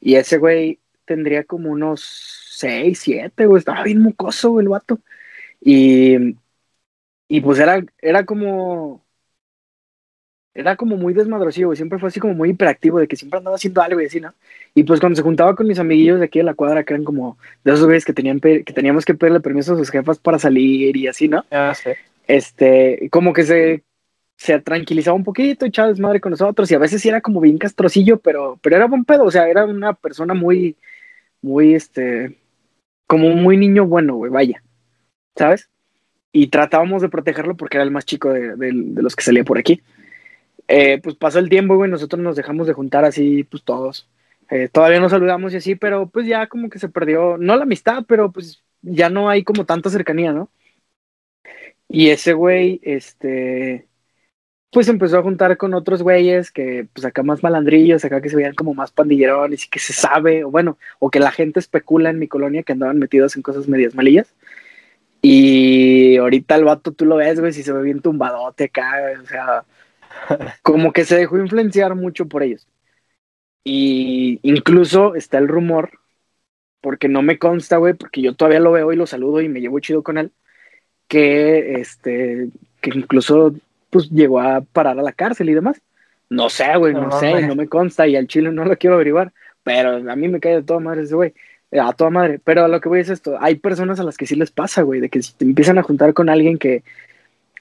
[0.00, 2.02] Y ese güey tendría como unos
[2.52, 5.00] 6, 7, güey, estaba bien mucoso, güey, el vato.
[5.60, 6.36] Y,
[7.28, 9.04] y pues era, era como,
[10.60, 13.56] era como muy desmadrosivo, güey, siempre fue así como muy hiperactivo, de que siempre andaba
[13.56, 14.34] haciendo algo y así, ¿no?
[14.74, 17.04] Y pues cuando se juntaba con mis amiguillos de aquí de la cuadra, que eran
[17.04, 20.38] como de esos güeyes que, tenían que teníamos que pedirle permiso a sus jefas para
[20.38, 21.44] salir y así, ¿no?
[21.74, 21.96] Sé.
[22.28, 23.82] Este, como que se,
[24.36, 27.58] se tranquilizaba un poquito, echaba desmadre con nosotros y a veces sí era como bien
[27.58, 30.76] castrocillo, pero, pero era buen pedo, o sea, era una persona muy,
[31.42, 32.36] muy, este,
[33.06, 34.62] como muy niño bueno, güey, vaya,
[35.36, 35.68] ¿sabes?
[36.32, 39.42] Y tratábamos de protegerlo porque era el más chico de, de- de los que salía
[39.42, 39.82] por aquí.
[40.72, 44.08] Eh, pues pasó el tiempo, güey, nosotros nos dejamos de juntar así, pues todos.
[44.50, 47.64] Eh, todavía nos saludamos y así, pero pues ya como que se perdió, no la
[47.64, 50.48] amistad, pero pues ya no hay como tanta cercanía, ¿no?
[51.88, 53.88] Y ese güey, este,
[54.70, 58.36] pues empezó a juntar con otros güeyes que, pues acá más malandrillos, acá que se
[58.36, 62.10] veían como más pandillerones y que se sabe, o bueno, o que la gente especula
[62.10, 64.34] en mi colonia que andaban metidos en cosas medias malillas.
[65.22, 69.26] Y ahorita el vato tú lo ves, güey, si se ve bien tumbadote acá, o
[69.26, 69.64] sea,
[70.62, 72.66] como que se dejó influenciar mucho por ellos.
[73.64, 75.90] Y incluso está el rumor,
[76.80, 79.60] porque no me consta, güey, porque yo todavía lo veo y lo saludo y me
[79.60, 80.32] llevo chido con él,
[81.08, 82.48] que este,
[82.80, 83.54] que incluso
[83.90, 85.80] pues llegó a parar a la cárcel y demás.
[86.30, 88.94] No sé, güey, no, No sé, no me consta y al chile no lo quiero
[88.94, 89.32] averiguar,
[89.64, 91.34] pero a mí me cae de toda madre ese güey,
[91.72, 92.40] a toda madre.
[92.42, 94.82] Pero a lo que voy es esto, hay personas a las que sí les pasa,
[94.82, 96.84] güey, de que si te empiezan a juntar con alguien que,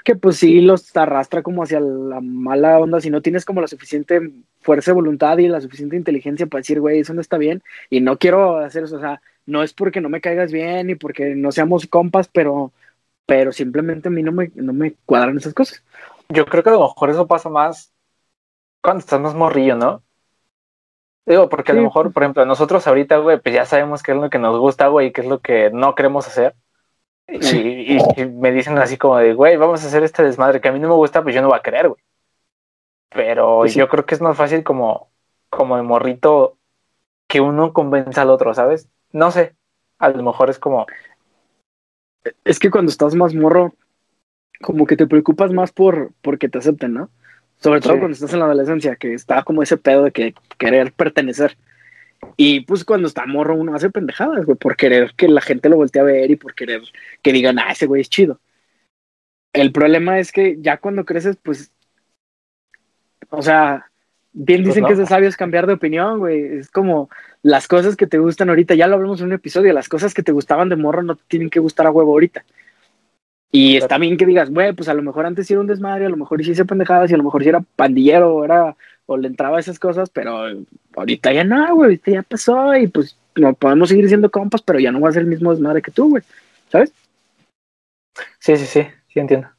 [0.09, 3.67] que pues sí los arrastra como hacia la mala onda, si no tienes como la
[3.67, 7.61] suficiente fuerza de voluntad y la suficiente inteligencia para decir, güey, eso no está bien
[7.91, 10.95] y no quiero hacer eso, o sea, no es porque no me caigas bien ni
[10.95, 12.71] porque no seamos compas, pero,
[13.27, 15.83] pero simplemente a mí no me, no me cuadran esas cosas.
[16.29, 17.93] Yo creo que a lo mejor eso pasa más
[18.81, 20.01] cuando estás más morrillo, ¿no?
[21.27, 24.17] Digo, porque a lo mejor, por ejemplo, nosotros ahorita, güey, pues ya sabemos qué es
[24.17, 26.55] lo que nos gusta, güey, y qué es lo que no queremos hacer.
[27.31, 27.57] Y, Sí.
[28.17, 30.71] y- y me dicen así como de, güey, vamos a hacer este desmadre que a
[30.71, 32.01] mí no me gusta, pues yo no voy a querer, güey.
[33.09, 33.77] Pero sí.
[33.79, 35.09] yo creo que es más fácil como,
[35.49, 36.57] como de morrito
[37.27, 38.89] que uno convenza al otro, ¿sabes?
[39.11, 39.55] No sé,
[39.97, 40.85] a lo mejor es como,
[42.43, 43.73] Es que cuando estás más morro,
[44.61, 47.09] como que te preocupas más por, por que te acepten, ¿no?
[47.57, 47.99] Sobre todo Sí.
[47.99, 51.57] cuando estás en la adolescencia, que está como ese pedo de que querer pertenecer.
[52.37, 55.77] Y pues cuando está morro uno hace pendejadas, güey, por querer que la gente lo
[55.77, 56.81] voltee a ver y por querer
[57.21, 58.39] que digan, ah, ese güey es chido.
[59.53, 61.71] El problema es que ya cuando creces, pues,
[63.29, 63.91] o sea,
[64.33, 64.87] bien Pues dicen no.
[64.87, 66.43] que es de sabios cambiar de opinión, güey.
[66.59, 67.09] Es como
[67.41, 70.23] las cosas que te gustan ahorita, ya lo hablamos en un episodio, las cosas que
[70.23, 72.45] te gustaban de morro no te tienen que gustar a huevo ahorita.
[73.51, 76.05] Y está bien que digas, güey, pues a lo mejor antes sí era un desmadre,
[76.05, 78.75] a lo mejor sí hice pendejadas y a lo mejor sí era pandillero era,
[79.09, 80.45] o le entraba a esas cosas, pero
[80.95, 84.91] ahorita ya no, güey, ya pasó y pues no podemos seguir siendo compas, pero ya
[84.91, 86.23] no va a ser el mismo desmadre que tú, güey,
[86.71, 86.93] ¿sabes?
[88.39, 89.49] Sí, sí, sí, sí entiendo.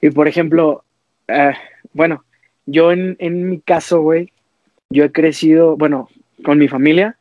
[0.00, 0.84] Y por ejemplo,
[1.28, 1.54] eh,
[1.92, 2.24] bueno,
[2.66, 4.32] yo en, en mi caso, güey,
[4.90, 6.08] yo he crecido, bueno,
[6.44, 7.16] con mi familia,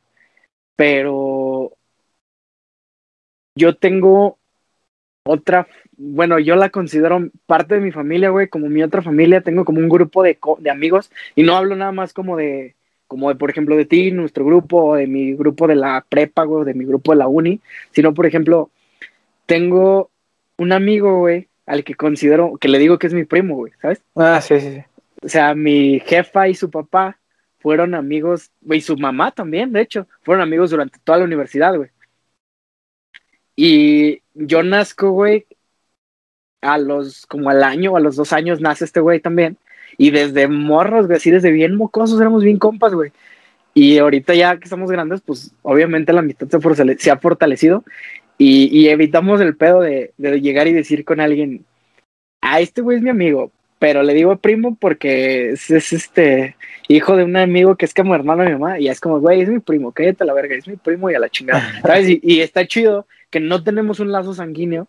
[0.76, 1.74] pero
[3.56, 4.40] yo tengo
[5.24, 9.64] otra, bueno, yo la considero parte de mi familia, güey, como mi otra familia, tengo
[9.66, 12.76] como un grupo de, co- de amigos y no hablo nada más como de,
[13.08, 16.44] como de, por ejemplo, de ti, nuestro grupo, o de mi grupo de la prepa,
[16.44, 18.70] güey, de mi grupo de la uni, sino, por ejemplo,
[19.46, 20.10] tengo
[20.58, 24.02] un amigo, güey, al que considero, que le digo que es mi primo, güey, ¿sabes?
[24.16, 24.84] Ah, sí, sí, sí.
[25.22, 27.18] O sea, mi jefa y su papá
[27.60, 31.76] fueron amigos, güey, y su mamá también, de hecho, fueron amigos durante toda la universidad,
[31.78, 31.90] güey.
[33.56, 35.46] Y yo nazco, güey,
[36.62, 39.58] a los, como al año o a los dos años nace este güey también.
[39.98, 43.12] Y desde morros, güey, así desde bien mocosos éramos bien compas, güey.
[43.74, 47.84] Y ahorita ya que estamos grandes, pues obviamente la amistad se, ha fortalecido
[48.38, 51.66] y, y evitamos el pedo de, de llegar y decir con alguien,
[52.42, 56.56] ah, este güey es mi amigo, pero le digo primo porque es, es, este
[56.88, 59.42] hijo de un amigo que es como hermano de mi mamá y es como, güey,
[59.42, 62.10] es mi primo, cállate a la verga, es mi primo y a la chingada, ¿sabes?
[62.10, 64.88] Y, y está chido que no tenemos un lazo sanguíneo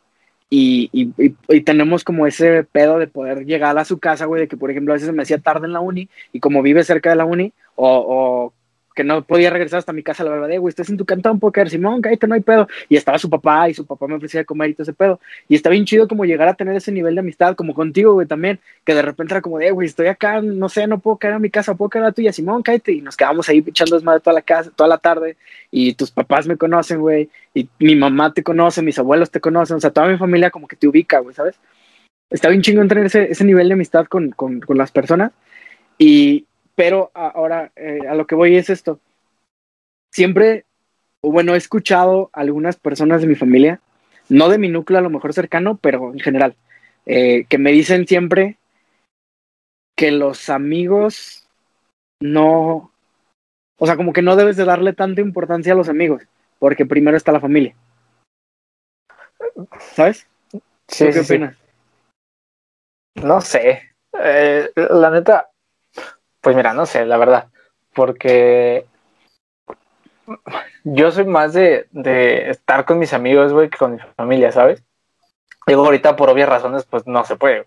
[0.50, 4.58] y, y, tenemos como ese pedo de poder llegar a su casa, güey, de que
[4.58, 7.16] por ejemplo a veces me hacía tarde en la uni y como vive cerca de
[7.16, 8.52] la uni o, o
[8.94, 11.40] que no podía regresar hasta mi casa a la verdad, güey, estás en tu cantón,
[11.40, 12.68] puedo caer, Simón, cállate, no hay pedo.
[12.88, 15.20] Y estaba su papá y su papá me ofrecía comer y todo ese pedo.
[15.48, 18.26] Y está bien chido como llegar a tener ese nivel de amistad, como contigo, güey,
[18.26, 21.16] también, que de repente era como de, "Eh, güey, estoy acá, no sé, no puedo
[21.18, 22.92] caer a mi casa, puedo caer a tuya, Simón, cállate.
[22.92, 25.36] Y nos quedamos ahí echando desmadre toda la casa, toda la tarde.
[25.70, 29.76] Y tus papás me conocen, güey, y mi mamá te conoce, mis abuelos te conocen,
[29.76, 31.56] o sea, toda mi familia como que te ubica, güey, ¿sabes?
[32.30, 35.32] Está bien chingón tener ese, ese nivel de amistad con, con, con las personas.
[35.98, 39.00] Y, pero ahora eh, a lo que voy es esto.
[40.12, 40.64] Siempre,
[41.20, 43.80] o bueno, he escuchado a algunas personas de mi familia,
[44.28, 46.56] no de mi núcleo a lo mejor cercano, pero en general,
[47.06, 48.58] eh, que me dicen siempre
[49.96, 51.48] que los amigos
[52.20, 52.92] no,
[53.78, 56.22] o sea, como que no debes de darle tanta importancia a los amigos,
[56.58, 57.74] porque primero está la familia.
[59.78, 60.26] ¿Sabes?
[60.88, 61.32] Sí, ¿Tú qué sí, sí.
[61.34, 61.56] opinas?
[63.16, 63.94] No sé.
[64.18, 65.50] Eh, la neta,
[66.44, 67.48] pues mira, no sé, la verdad.
[67.94, 68.86] Porque
[70.84, 74.84] yo soy más de, de estar con mis amigos, güey, que con mi familia, ¿sabes?
[75.66, 77.66] Digo, ahorita por obvias razones, pues no se puede.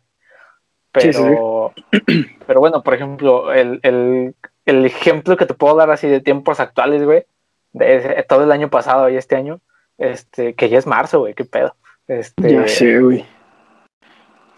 [0.92, 1.74] Pero,
[2.08, 4.36] sí, pero bueno, por ejemplo, el, el,
[4.66, 7.26] el ejemplo que te puedo dar así de tiempos actuales, güey,
[7.74, 9.60] de todo el año pasado y este año,
[9.98, 11.76] este, que ya es marzo, güey, qué pedo.
[12.08, 13.26] Este, Ya sé, güey.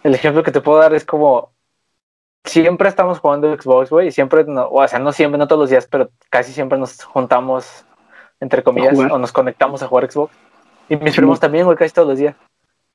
[0.04, 1.52] el ejemplo que te puedo dar es como
[2.44, 5.70] siempre estamos jugando Xbox, güey, y siempre, no, o sea, no siempre, no todos los
[5.70, 7.86] días, pero casi siempre nos juntamos,
[8.40, 10.34] entre comillas, o nos conectamos a jugar Xbox.
[10.90, 11.40] Y mis Sí, primos mo.
[11.40, 12.36] también, güey, casi todos los días.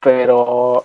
[0.00, 0.84] Pero,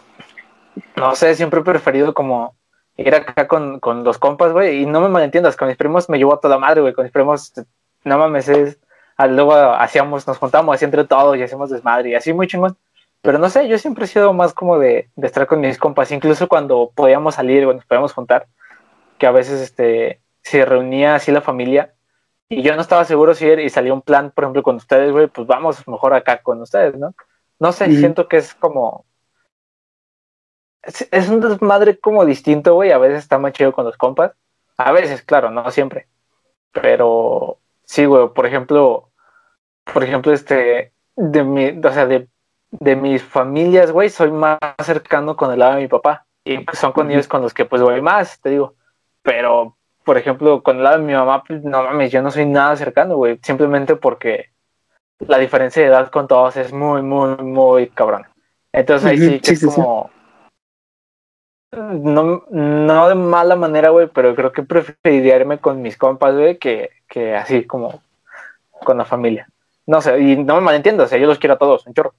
[0.95, 2.55] no sé, siempre he preferido como
[2.97, 6.17] ir acá con, con los compas, güey, y no me malentiendas, con mis primos me
[6.17, 7.53] llevo a toda madre, güey, con mis primos,
[8.03, 8.77] no mames, es,
[9.29, 12.77] luego hacíamos, nos juntamos así entre todos y hacíamos desmadre, y así muy chingón.
[13.21, 16.11] Pero no sé, yo siempre he sido más como de, de estar con mis compas,
[16.11, 18.47] incluso cuando podíamos salir o nos podíamos juntar,
[19.17, 21.93] que a veces este, se reunía así la familia
[22.47, 25.11] y yo no estaba seguro si ir y salía un plan, por ejemplo, con ustedes,
[25.11, 27.13] güey, pues vamos mejor acá con ustedes, ¿no?
[27.59, 29.05] No sé, siento que es como...
[30.81, 34.31] Es, es un desmadre como distinto, güey, a veces está más chido con los compas,
[34.77, 36.07] a veces, claro, no siempre,
[36.71, 39.11] pero sí, güey, por ejemplo,
[39.93, 42.29] por ejemplo, este, de mi, o sea, de
[42.71, 46.25] de mis familias, güey, soy más cercano con el lado de mi papá.
[46.43, 48.75] Y pues, son con ellos con los que pues voy más, te digo.
[49.21, 52.45] Pero, por ejemplo, con el lado de mi mamá, pues, no mames, yo no soy
[52.45, 53.39] nada cercano, güey.
[53.43, 54.51] Simplemente porque
[55.19, 58.25] la diferencia de edad con todos es muy, muy, muy cabrón.
[58.71, 59.75] Entonces ahí sí que sí, es sí, sí.
[59.75, 60.09] como...
[61.71, 66.57] No, no de mala manera, güey, pero creo que preferiría irme con mis compas, güey,
[66.57, 68.01] que, que así como
[68.83, 69.47] con la familia.
[69.85, 72.13] No sé, y no me malentiendo, o sea, yo los quiero a todos, un chorro.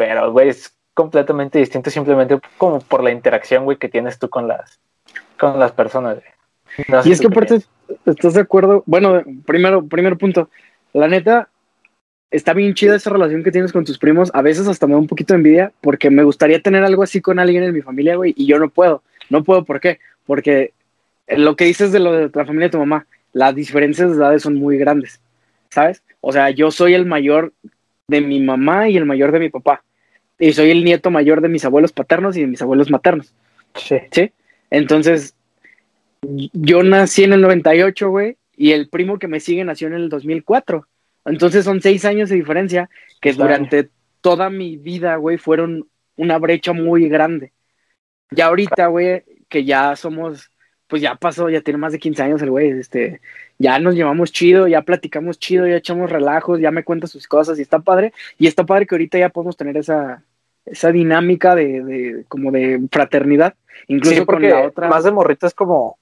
[0.00, 4.48] Pero, güey, es completamente distinto simplemente como por la interacción, güey, que tienes tú con
[4.48, 4.80] las,
[5.38, 6.16] con las personas.
[7.04, 7.60] y es que aparte,
[8.06, 8.82] ¿estás de acuerdo?
[8.86, 10.48] Bueno, primero, primer punto.
[10.94, 11.50] La neta,
[12.30, 14.30] está bien chida esa relación que tienes con tus primos.
[14.32, 17.20] A veces hasta me da un poquito de envidia porque me gustaría tener algo así
[17.20, 19.02] con alguien en mi familia, güey, y yo no puedo.
[19.28, 19.98] No puedo, ¿por qué?
[20.24, 20.72] Porque
[21.28, 24.40] lo que dices de lo de la familia de tu mamá, las diferencias de edades
[24.40, 25.20] son muy grandes,
[25.68, 26.02] ¿sabes?
[26.22, 27.52] O sea, yo soy el mayor
[28.08, 29.84] de mi mamá y el mayor de mi papá.
[30.40, 33.32] Y soy el nieto mayor de mis abuelos paternos y de mis abuelos maternos.
[33.76, 33.98] Sí.
[34.10, 34.32] ¿Sí?
[34.70, 35.34] Entonces,
[36.22, 40.08] yo nací en el 98, güey, y el primo que me sigue nació en el
[40.08, 40.86] 2004.
[41.26, 42.88] Entonces son seis años de diferencia
[43.20, 47.52] que durante toda mi vida, güey, fueron una brecha muy grande.
[48.30, 50.50] Ya ahorita, güey, que ya somos,
[50.86, 53.20] pues ya pasó, ya tiene más de 15 años el güey, este,
[53.58, 57.58] ya nos llevamos chido, ya platicamos chido, ya echamos relajos, ya me cuenta sus cosas
[57.58, 58.12] y está padre.
[58.38, 60.22] Y está padre que ahorita ya podemos tener esa,
[60.64, 63.54] esa dinámica de, de como de fraternidad.
[63.88, 64.88] Incluso porque con la otra.
[64.88, 65.98] Más de morrito es como,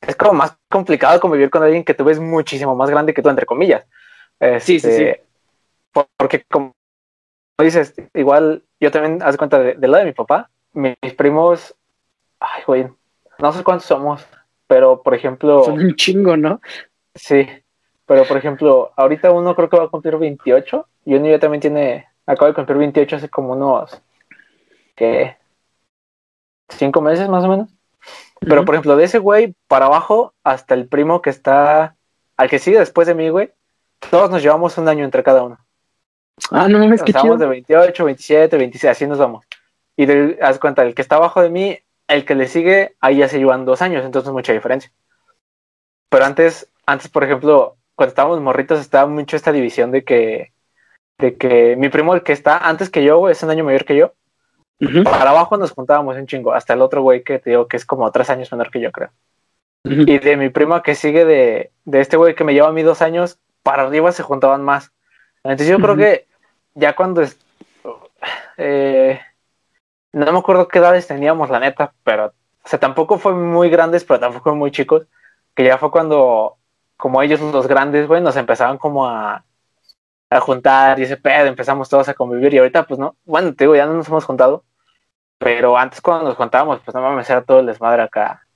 [0.00, 3.28] es como más complicado convivir con alguien que tú ves muchísimo más grande que tú,
[3.28, 3.84] entre comillas
[4.60, 4.88] sí, sí, sí.
[4.88, 5.22] Este,
[6.16, 6.72] porque como
[7.58, 11.74] dices, igual yo también, haz cuenta, de, lado de mi papá, mis primos,
[12.38, 12.88] ay, güey,
[13.38, 14.26] no sé cuántos somos,
[14.66, 15.64] pero por ejemplo...
[15.64, 16.60] Son un chingo, ¿no?
[17.14, 17.46] Sí,
[18.06, 21.60] pero por ejemplo, ahorita uno creo que va a cumplir 28 y uno ya también
[21.60, 24.00] tiene, acaba de cumplir 28 hace como unos,
[24.94, 25.36] ¿qué?
[26.68, 27.68] Cinco meses más o menos.
[28.40, 31.96] Pero por ejemplo, de ese güey para abajo hasta el primo que está,
[32.36, 33.52] al que sigue después de mí, güey,
[34.10, 35.58] todos nos llevamos un año entre cada uno.
[36.50, 37.36] Ah, no mames, qué chido.
[37.36, 39.44] de 28, 27, 26, así nos vamos.
[39.96, 43.18] Y de, haz cuenta, el que está abajo de mí, el que le sigue, ahí
[43.18, 44.90] ya se llevan dos años, entonces mucha diferencia.
[46.08, 50.52] Pero antes, antes, por ejemplo, cuando estábamos morritos, estaba mucho esta división de que,
[51.20, 53.96] de que mi primo, el que está antes que yo, es un año mayor que
[53.96, 54.12] yo.
[55.04, 57.84] Para abajo nos juntábamos un chingo, hasta el otro güey que te digo que es
[57.84, 59.10] como tres años menor que yo, creo.
[59.84, 62.82] Y de mi primo que sigue de, de este güey que me lleva a mí
[62.82, 64.92] dos años, para arriba se juntaban más.
[65.44, 66.26] Entonces yo creo que
[66.74, 67.22] ya cuando...
[68.56, 69.20] Eh,
[70.12, 72.32] no me acuerdo qué edades teníamos, la neta, pero...
[72.62, 75.06] O sea, tampoco fue muy grandes, pero tampoco muy chicos.
[75.54, 76.56] Que ya fue cuando,
[76.96, 79.44] como ellos los grandes, güey, nos empezaban como a,
[80.30, 83.64] a juntar y ese pedo, empezamos todos a convivir y ahorita pues no, bueno, te
[83.64, 84.64] digo, ya no nos hemos juntado,
[85.38, 88.46] pero antes cuando nos juntábamos, pues no mames, era todo el desmadre acá,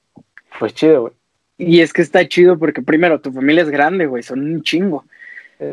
[0.59, 1.15] pues chido, güey.
[1.57, 5.05] Y es que está chido porque primero tu familia es grande, güey, son un chingo.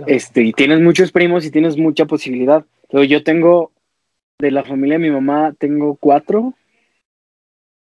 [0.08, 2.64] Este, y tienes muchos primos y tienes mucha posibilidad.
[2.90, 3.72] Pero yo tengo,
[4.40, 6.54] de la familia de mi mamá, tengo cuatro.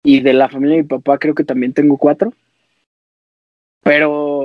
[0.04, 2.34] Y de la familia de mi papá creo que también tengo cuatro.
[3.82, 4.37] Pero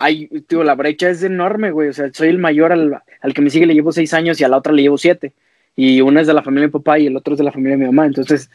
[0.00, 1.90] hay, tío, la brecha es enorme, güey.
[1.90, 4.44] O sea, soy el mayor al, al que me sigue le llevo seis años y
[4.44, 5.32] a la otra le llevo siete
[5.76, 7.52] y una es de la familia de mi papá y el otro es de la
[7.52, 8.06] familia de mi mamá.
[8.06, 8.50] Entonces,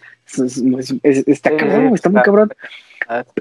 [1.03, 2.53] está cabrón, está muy cabrón.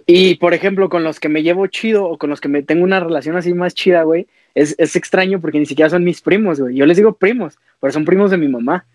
[0.07, 2.85] Y por ejemplo, con los que me llevo chido o con los que me tengo
[2.85, 6.61] una relación así más chida, güey, es, es extraño porque ni siquiera son mis primos,
[6.61, 6.77] güey.
[6.77, 8.87] Yo les digo primos, pero son primos de mi mamá.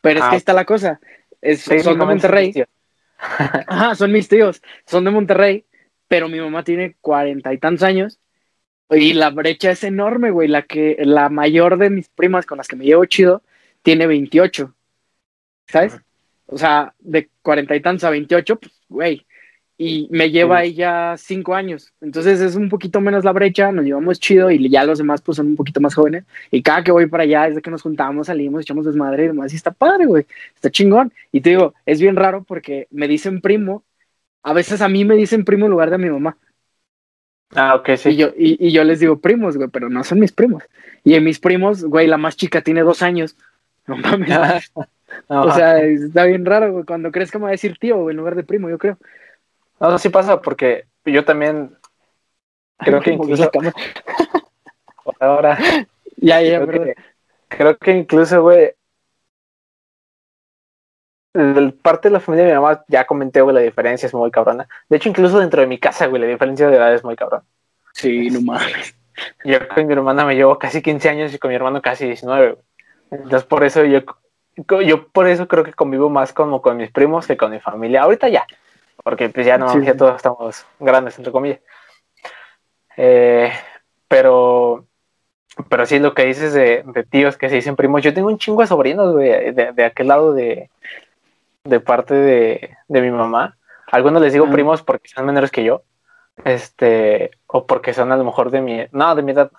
[0.00, 0.38] Pero es que ah.
[0.38, 1.00] está la cosa.
[1.42, 2.64] Es, son de Monterrey.
[3.18, 4.62] Ajá, son mis tíos.
[4.86, 5.64] Son de Monterrey,
[6.10, 8.18] pero mi mamá tiene cuarenta y tantos años.
[8.90, 10.48] Y la brecha es enorme, güey.
[10.48, 13.44] La que, la mayor de mis primas con las que me llevo chido
[13.82, 14.74] tiene 28.
[15.68, 16.00] ¿Sabes?
[16.46, 19.24] O sea, de cuarenta y tantos a 28, pues, güey.
[19.78, 21.94] Y me lleva ella cinco años.
[22.00, 25.36] Entonces es un poquito menos la brecha, nos llevamos chido y ya los demás pues
[25.36, 26.24] son un poquito más jóvenes.
[26.50, 29.52] Y cada que voy para allá, desde que nos juntamos, salimos, echamos desmadre y demás.
[29.52, 30.26] Y está padre, güey.
[30.56, 31.12] Está chingón.
[31.30, 33.84] Y te digo, es bien raro porque me dicen primo.
[34.42, 36.36] A veces a mí me dicen primo en lugar de mi mamá.
[37.54, 38.10] Ah, ok, sí.
[38.10, 40.62] Y yo, y, y yo les digo primos, güey, pero no son mis primos.
[41.04, 43.36] Y en mis primos, güey, la más chica tiene dos años.
[43.86, 44.72] No mames.
[45.28, 46.84] o sea, está bien raro, güey.
[46.84, 48.98] Cuando crees que me va a decir tío, en lugar de primo, yo creo.
[49.80, 51.76] No, sí pasa, porque yo también
[52.78, 53.50] creo que incluso.
[55.20, 55.58] ahora.
[56.16, 56.94] Ya, ya, creo que,
[57.48, 58.72] creo que incluso, güey.
[61.82, 64.68] Parte de la familia de mi mamá, ya comenté, güey, la diferencia es muy cabrona.
[64.88, 67.44] De hecho, incluso dentro de mi casa, güey, la diferencia de edad es muy cabrona.
[67.92, 68.96] Sí, no mames.
[69.44, 72.52] Yo con mi hermana me llevo casi 15 años y con mi hermano casi 19,
[72.52, 72.64] güey.
[73.10, 74.00] Entonces por eso yo,
[74.84, 78.02] yo por eso creo que convivo más como con mis primos que con mi familia.
[78.02, 78.46] Ahorita ya,
[79.02, 81.60] porque pues ya no, ya todos estamos grandes, entre comillas.
[82.96, 83.52] Eh,
[84.08, 84.86] pero,
[85.68, 88.02] pero sí lo que dices de, tíos que se dicen primos.
[88.02, 90.70] Yo tengo un chingo de sobrinos, de, de, aquel lado de,
[91.64, 93.56] de parte de, de mi mamá.
[93.90, 95.82] Algunos les digo primos porque son menores que yo.
[96.44, 99.50] Este, o porque son a lo mejor de mi, no, de mi edad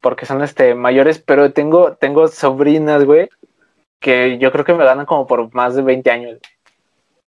[0.00, 3.28] porque son este mayores, pero tengo, tengo sobrinas, güey,
[3.98, 6.38] que yo creo que me ganan como por más de 20 años.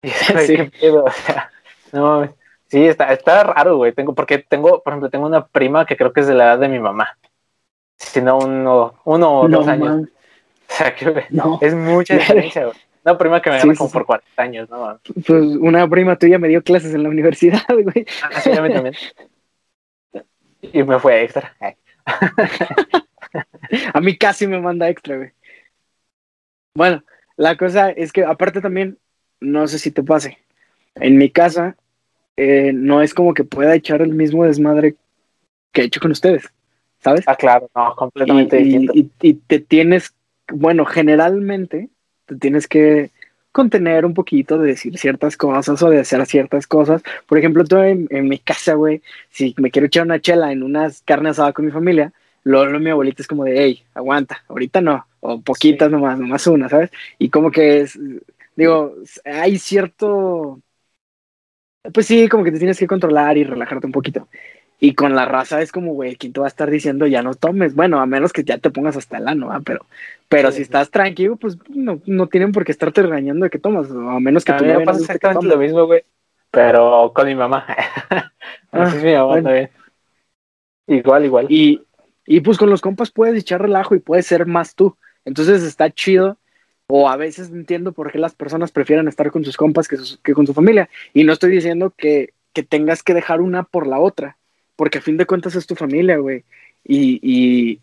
[0.01, 0.71] Y sí.
[0.87, 1.51] o sea,
[1.93, 2.33] no
[2.69, 3.93] Sí, está, está raro, güey.
[3.93, 6.59] Tengo, porque tengo, por ejemplo, tengo una prima que creo que es de la edad
[6.59, 7.17] de mi mamá.
[7.97, 10.09] Si no, uno, uno o dos años.
[10.71, 11.59] O sea, que no.
[11.63, 12.77] es mucha diferencia, güey.
[13.05, 15.01] Una prima que me gana como por 40 años, ¿no?
[15.27, 18.07] Pues una prima tuya me dio clases en la universidad, güey.
[18.23, 18.95] Ah, sí, a mí también.
[20.61, 21.57] Y me fue extra.
[23.95, 25.31] a mí casi me manda extra, güey.
[26.75, 27.03] Bueno,
[27.37, 28.99] la cosa es que aparte también,
[29.41, 30.39] no sé si te pase,
[30.97, 31.77] en mi casa
[32.37, 34.97] eh, no es como que pueda echar el mismo desmadre
[35.73, 36.49] que he hecho con ustedes,
[37.01, 37.25] ¿sabes?
[37.27, 40.15] Ah, claro, no, completamente y, Y, te tienes,
[40.53, 41.89] bueno, generalmente
[42.29, 43.11] te tienes que
[43.53, 47.03] contener un poquito de decir ciertas cosas o de hacer ciertas cosas.
[47.27, 51.03] Por ejemplo, tú en, mi casa, güey, si me quiero echar una chela en unas
[51.03, 52.13] carnes asadas con mi familia,
[52.45, 56.69] luego, mi abuelita es como de, hey, aguanta, ahorita no, o poquitas nomás, nomás una,
[56.69, 56.91] ¿sabes?
[57.19, 57.99] Y como que es,
[58.57, 60.61] digo, hay cierto
[61.93, 64.29] pues sí, como que te tienes que controlar y relajarte un poquito.
[64.81, 67.35] Y con la raza es como, güey, ¿quién te va a estar diciendo ya no
[67.35, 67.75] tomes?
[67.75, 69.61] Bueno, a menos que ya te pongas hasta el ano, ¿ah?
[69.65, 69.87] pero,
[70.29, 73.91] pero si estás tranquilo, pues no, no tienen por qué estarte regañando de que tomas,
[73.91, 76.05] a menos que a tú mí me pasa exactamente lo mismo, güey,
[76.51, 77.67] pero con mi mamá.
[78.71, 79.71] Así es mi mamá también.
[80.87, 81.47] Igual, igual.
[81.49, 81.83] Y,
[82.25, 84.97] y pues con los compas puedes echar relajo y puedes ser más tú.
[85.25, 86.39] Entonces está chido
[86.87, 90.47] o a veces entiendo por qué las personas prefieren estar con sus compas que, con
[90.47, 90.89] su familia.
[91.13, 92.33] Y no estoy diciendo que,
[92.69, 94.37] tengas que dejar una por la otra,
[94.79, 96.45] porque a fin de cuentas es tu familia, güey.
[96.85, 97.81] Y,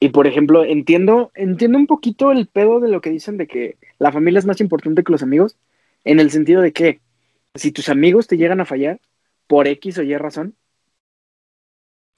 [0.00, 3.76] y, por ejemplo, entiendo, entiendo un poquito el pedo de lo que dicen de que
[3.98, 5.56] la familia es más importante que los amigos,
[6.04, 7.00] en el sentido de que
[7.56, 9.00] si tus amigos te llegan a fallar
[9.48, 10.54] por X o Y razón,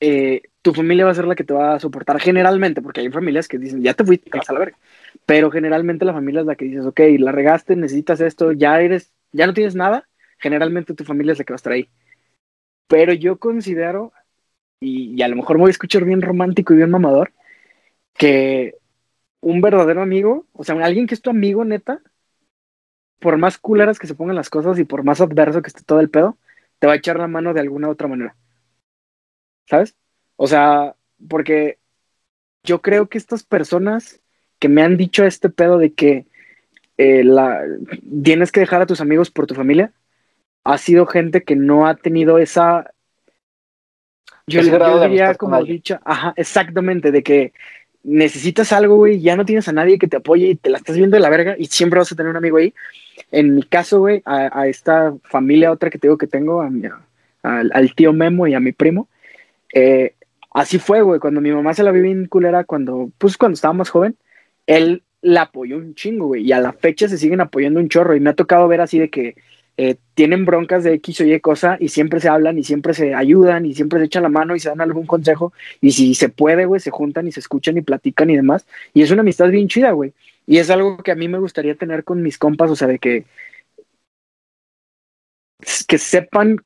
[0.01, 3.11] eh, tu familia va a ser la que te va a soportar generalmente, porque hay
[3.11, 4.79] familias que dicen, ya te fuiste a la verga.
[5.25, 9.13] Pero generalmente la familia es la que dices, ok, la regaste, necesitas esto, ya eres,
[9.33, 10.07] ya no tienes nada,
[10.39, 11.73] generalmente tu familia es la que va a estar.
[12.91, 14.13] Pero yo considero,
[14.81, 17.33] y, a lo mejor me voy a escuchar bien romántico y bien mamador,
[18.15, 18.75] que
[19.41, 22.03] un verdadero amigo, o sea, alguien que es tu amigo neta,
[23.21, 26.01] por más culeras que se pongan las cosas y por más adverso que esté todo
[26.01, 26.37] el pedo,
[26.81, 28.35] te va a echar la mano de alguna otra manera.
[29.69, 29.95] ¿Sabes?
[30.35, 30.97] O sea,
[31.29, 31.79] porque
[32.65, 34.21] yo creo que estas personas
[34.59, 36.27] que me han dicho este pedo de que
[36.99, 37.25] eh,
[38.25, 39.93] tienes que dejar a tus amigos por tu familia,
[40.65, 42.91] ha sido gente que no ha tenido esa...
[44.47, 47.53] Yo, yo diría como dicho, ajá, exactamente, de que
[48.03, 50.97] necesitas algo, güey, ya no tienes a nadie que te apoye y te la estás
[50.97, 52.75] viendo de la verga y siempre vas a tener un amigo ahí.
[53.31, 56.71] En mi caso, güey, a, esta familia otra que te digo que tengo, a
[57.43, 59.09] al, tío Memo y a mi primo,
[59.73, 60.15] eh,
[60.53, 63.75] así fue, güey, cuando mi mamá se la vi bien culera, cuando, pues cuando estaba
[63.75, 64.17] más joven,
[64.67, 68.17] él la apoyó un chingo, güey, y a la fecha se siguen apoyando un chorro,
[68.17, 69.37] y me ha tocado ver así de que
[69.83, 73.15] eh, tienen broncas de X o Y cosa, y siempre se hablan, y siempre se
[73.15, 76.29] ayudan, y siempre se echan la mano, y se dan algún consejo, y si se
[76.29, 79.49] puede, güey, se juntan y se escuchan y platican y demás, y es una amistad
[79.49, 80.13] bien chida, güey,
[80.47, 82.99] y es algo que a mí me gustaría tener con mis compas, o sea, de
[82.99, 83.25] que
[85.89, 86.59] que sepan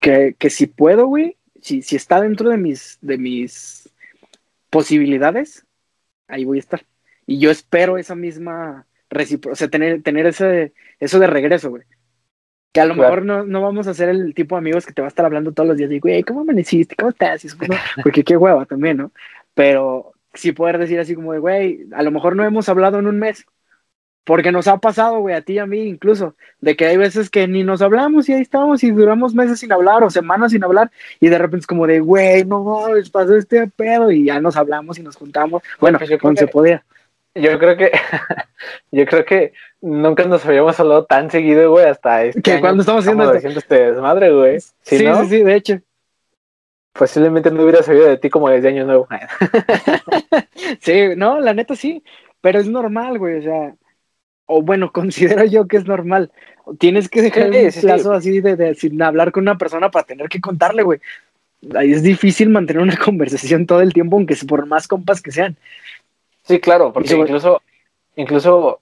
[0.00, 3.88] que, que si puedo, güey, si, si está dentro de mis, de mis
[4.70, 5.64] posibilidades,
[6.28, 6.86] ahí voy a estar.
[7.26, 11.84] Y yo espero esa misma reciprocidad, o sea, tener, tener ese, eso de regreso, güey.
[12.76, 15.00] Que a lo mejor no, no, vamos a ser el tipo de amigos que te
[15.00, 16.94] va a estar hablando todos los días y, güey, ¿cómo amaneciste?
[16.94, 17.56] ¿Cómo estás?
[18.02, 19.12] Porque qué hueva también, ¿no?
[19.54, 23.06] Pero sí poder decir así como de, güey, a lo mejor no hemos hablado en
[23.06, 23.46] un mes.
[24.24, 27.30] Porque nos ha pasado, güey, a ti y a mí incluso, de que hay veces
[27.30, 30.62] que ni nos hablamos y ahí estamos y duramos meses sin hablar o semanas sin
[30.62, 34.54] hablar y de repente es como de, güey, no, pasó este pedo y ya nos
[34.58, 35.62] hablamos y nos juntamos.
[35.80, 36.84] Bueno, pues cuando se podía.
[37.36, 37.92] Yo creo que,
[38.90, 43.04] yo creo que nunca nos habíamos hablado tan seguido, güey, hasta este que cuando estamos
[43.06, 43.48] haciendo, este...
[43.48, 43.92] este...
[43.92, 44.60] desmadre, güey.
[44.60, 45.80] Sí, sí, sí, de hecho.
[46.92, 49.06] Posiblemente no hubiera sabido de ti como desde año nuevo.
[50.80, 52.02] sí, no, la neta sí,
[52.40, 53.74] pero es normal, güey, o sea,
[54.46, 56.32] o bueno, considero yo que es normal.
[56.78, 60.28] Tienes que dejar un plazo así de, de, sin hablar con una persona para tener
[60.28, 61.00] que contarle, güey.
[61.74, 65.56] Ahí es difícil mantener una conversación todo el tiempo, aunque por más compas que sean.
[66.46, 67.60] Sí, claro, porque incluso,
[68.14, 68.80] incluso,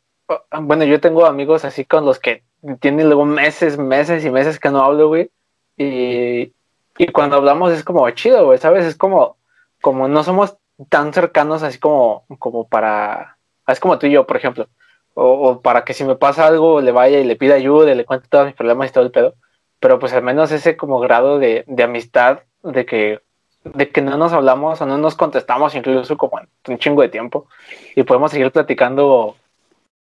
[0.61, 2.43] bueno, yo tengo amigos así con los que
[2.81, 5.31] tienen luego meses, meses y meses que no hablo, güey.
[5.79, 6.53] Y,
[6.99, 8.85] y cuando hablamos es como chido, güey, ¿sabes?
[8.85, 9.39] Es como,
[9.81, 10.59] como no somos
[10.91, 14.69] tan cercanos así como, como para, es como tú y yo, por ejemplo.
[15.15, 18.05] O, para que si me pasa algo le vaya y le pida ayuda y le
[18.05, 19.37] cuente todos mis problemas y todo el pedo.
[19.81, 23.21] Pero pues al menos ese como grado de, de amistad, de que
[23.65, 27.49] de que no nos hablamos o no nos contestamos incluso como un chingo de tiempo
[27.97, 29.37] y podemos seguir platicando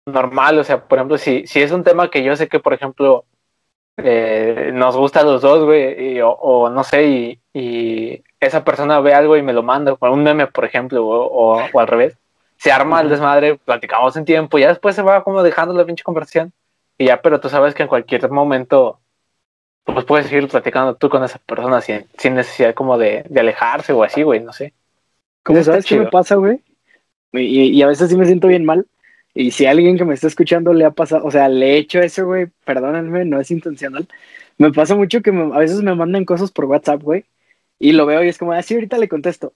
[0.07, 2.73] normal, o sea, por ejemplo, si, si es un tema que yo sé que, por
[2.73, 3.25] ejemplo,
[3.97, 9.15] eh, nos gusta a los dos, güey, o, no sé, y, y, esa persona ve
[9.15, 12.17] algo y me lo manda, con un meme, por ejemplo, o, o, al revés.
[12.57, 15.85] Se arma el desmadre, platicamos en tiempo, y ya después se va como dejando la
[15.85, 16.53] pinche conversación.
[16.99, 19.00] Y ya, pero tú sabes que en cualquier momento
[19.93, 23.93] pues puedes seguir platicando tú con esa persona sin, sin necesidad como de, de alejarse
[23.93, 24.72] o así, güey, no sé.
[25.43, 26.61] ¿Cómo sabes qué me pasa, güey?
[27.32, 28.86] Y, y, a veces sí me siento bien mal.
[29.32, 32.01] Y si alguien que me está escuchando le ha pasado, o sea, le he hecho
[32.01, 34.09] eso, güey, perdónenme, no es intencional.
[34.59, 37.24] Me pasa mucho que a veces me mandan cosas por WhatsApp, güey,
[37.78, 39.55] y lo veo y es como, así ah, ahorita le contesto.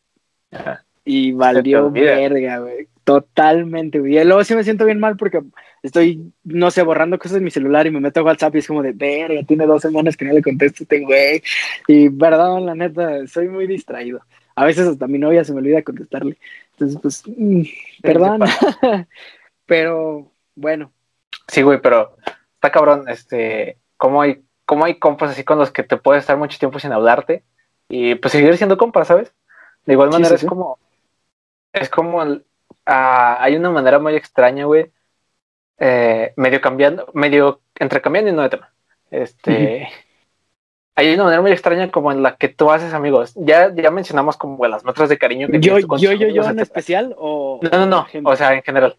[1.05, 2.89] Y valió verga, güey.
[3.05, 4.19] Totalmente, güey.
[4.19, 5.43] Y luego sí me siento bien mal porque
[5.83, 8.67] estoy, no sé, borrando cosas en mi celular y me meto a WhatsApp y es
[8.67, 11.43] como de, verga, tiene dos semanas que no le contesto este güey.
[11.87, 14.21] Y perdón, la neta, soy muy distraído.
[14.57, 16.39] A veces hasta mi novia se me olvida contestarle.
[16.73, 17.63] Entonces, pues, mm,
[18.03, 18.41] perdón.
[19.67, 20.91] pero, bueno.
[21.49, 22.17] Sí, güey, pero
[22.55, 26.39] está cabrón, este, ¿cómo hay, cómo hay compas así con los que te puedes estar
[26.39, 27.45] mucho tiempo sin hablarte
[27.89, 29.35] y pues seguir siendo compas, ¿sabes?
[29.85, 30.79] De igual manera es como,
[31.73, 32.23] es como,
[32.87, 34.91] ah, hay una manera muy extraña, güey,
[35.78, 38.72] eh, medio cambiando, medio entrecambiando y no de tema.
[39.11, 39.89] Este,
[40.97, 43.32] hay una manera muy extraña como en la que tú haces amigos.
[43.37, 47.14] Ya, ya mencionamos como las muestras de cariño que yo, yo, yo, yo en especial
[47.18, 48.97] o no, no, no, o sea, en general.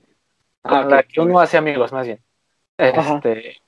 [0.64, 2.20] Ah, la que uno hace amigos, más bien.
[2.78, 3.62] Este,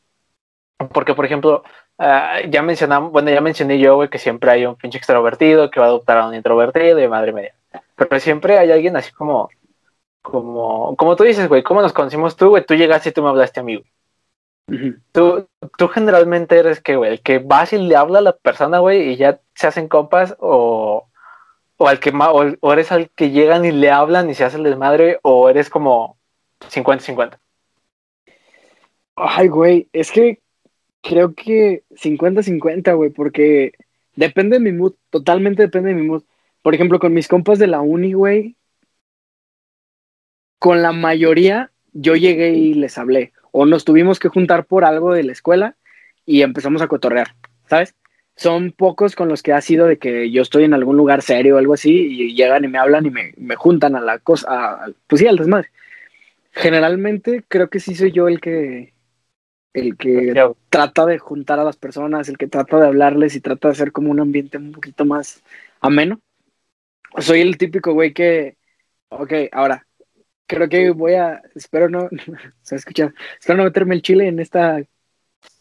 [0.91, 1.63] porque, por ejemplo,
[1.97, 5.79] ah, ya mencionamos, bueno, ya mencioné yo, güey, que siempre hay un pinche extrovertido que
[5.79, 7.53] va a adoptar a un introvertido y madre mía.
[7.95, 9.49] Pero siempre hay alguien así como,
[10.21, 12.65] como, como tú dices, güey, ¿cómo nos conocimos tú, güey?
[12.65, 13.83] Tú llegaste y tú me hablaste a mí,
[15.11, 15.47] tú,
[15.77, 19.09] tú generalmente eres que, güey, el que vas y le habla a la persona, güey,
[19.11, 21.07] y ya se hacen compas, o,
[21.77, 24.57] o al que o, o eres al que llegan y le hablan y se hace
[24.57, 26.17] el desmadre, o eres como
[26.61, 27.39] 50-50.
[29.15, 30.41] Ay, güey, es que
[31.01, 33.71] creo que 50-50, güey, porque
[34.15, 36.23] depende de mi mood, totalmente depende de mi mood.
[36.61, 38.57] Por ejemplo, con mis compas de la uni, güey,
[40.59, 43.33] con la mayoría yo llegué y les hablé.
[43.51, 45.75] O nos tuvimos que juntar por algo de la escuela
[46.25, 47.35] y empezamos a cotorrear,
[47.69, 47.95] ¿sabes?
[48.35, 51.55] Son pocos con los que ha sido de que yo estoy en algún lugar serio
[51.55, 54.79] o algo así y llegan y me hablan y me, me juntan a la cosa,
[55.07, 55.69] pues sí, al desmadre.
[56.51, 58.93] Generalmente creo que sí soy yo el que
[59.73, 60.33] el que
[60.69, 63.91] trata de juntar a las personas, el que trata de hablarles y trata de hacer
[63.91, 65.43] como un ambiente un poquito más
[65.81, 66.19] ameno.
[67.19, 68.57] Soy el típico güey que,
[69.09, 69.86] ok, ahora,
[70.47, 72.09] creo que voy a, espero no,
[72.61, 74.81] se escucha, espero no meterme el chile en esta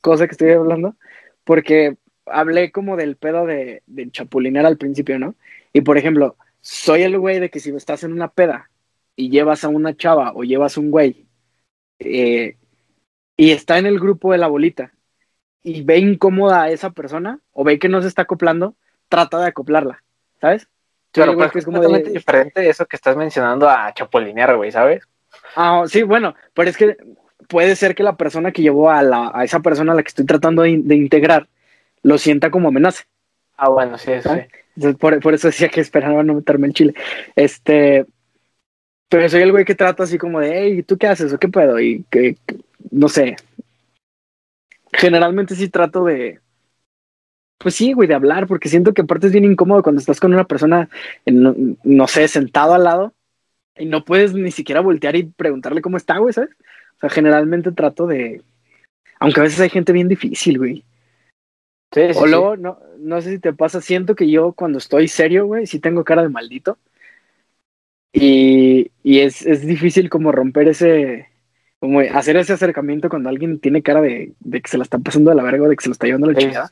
[0.00, 0.96] cosa que estoy hablando,
[1.44, 5.34] porque hablé como del pedo de, de chapulinar al principio, ¿no?
[5.72, 8.70] Y por ejemplo, soy el güey de que si estás en una peda
[9.14, 11.26] y llevas a una chava o llevas un güey
[11.98, 12.56] eh,
[13.36, 14.92] y está en el grupo de la bolita
[15.62, 18.76] y ve incómoda a esa persona o ve que no se está acoplando,
[19.08, 20.04] trata de acoplarla,
[20.40, 20.68] ¿sabes?
[21.16, 25.02] Claro, pero es completamente diferente eso que estás mencionando a chapolinear, güey, ¿sabes?
[25.54, 26.96] Ah, sí, bueno, pero es que
[27.48, 30.08] puede ser que la persona que llevó a, la, a esa persona a la que
[30.08, 31.48] estoy tratando de, integrar
[32.02, 33.04] lo sienta como amenaza.
[33.56, 34.92] Ah, bueno, sí, sí.
[34.94, 36.94] por, por, eso decía que esperaba no meterme en Chile.
[37.34, 38.04] Este,
[39.08, 41.48] pero soy el güey que trata así como de, hey, ¿tú qué haces o qué
[41.48, 41.80] puedo?
[41.80, 42.36] Y que,
[42.90, 43.36] no sé.
[44.92, 46.40] Generalmente sí trato de,
[47.58, 50.32] pues sí, güey, de hablar, porque siento que aparte es bien incómodo cuando estás con
[50.32, 50.88] una persona,
[51.24, 53.14] no, sé, sentado al lado
[53.76, 56.50] y no puedes ni siquiera voltear y preguntarle cómo está, güey, ¿sabes?
[56.96, 58.42] O sea, generalmente trato de,
[59.18, 60.84] aunque a veces hay gente bien difícil, güey.
[61.92, 65.08] Sí, sí, o luego, no, no sé si te pasa, siento que yo cuando estoy
[65.08, 66.78] serio, güey, sí tengo cara de maldito.
[68.12, 71.28] Y, y es, es difícil como romper ese,
[71.78, 75.30] como hacer ese acercamiento cuando alguien tiene cara de, de que se la está pasando
[75.30, 76.70] de la verga, de que se lo está llevando la chingada.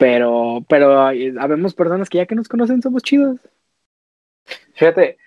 [0.00, 3.36] Pero, pero habemos personas que ya que nos conocen somos chidos.
[4.72, 5.18] Fíjate,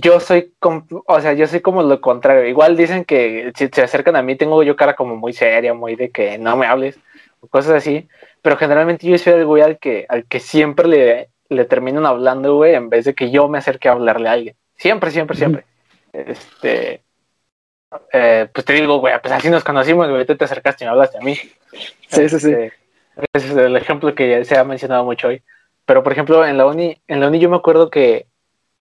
[0.00, 2.48] yo soy, o sea, yo soy como lo contrario.
[2.48, 5.94] Igual dicen que si se acercan a mí tengo yo cara como muy seria, muy
[5.94, 6.98] de que no me hables,
[7.40, 8.08] o cosas así.
[8.40, 12.56] Pero generalmente yo soy el güey al que, al que siempre le, le terminan hablando,
[12.56, 14.56] güey, en vez de que yo me acerque a hablarle a alguien.
[14.74, 15.64] Siempre, siempre, siempre.
[16.14, 17.02] Este,
[18.14, 20.92] eh, pues te digo, güey, pues así nos conocimos, güey, tú te acercaste y me
[20.92, 21.34] hablaste a mí.
[22.08, 22.52] Sí, sí, sí.
[22.52, 22.72] Este,
[23.32, 25.42] es el ejemplo que se ha mencionado mucho hoy.
[25.86, 28.26] Pero, por ejemplo, en la uni, en la uni yo me acuerdo que,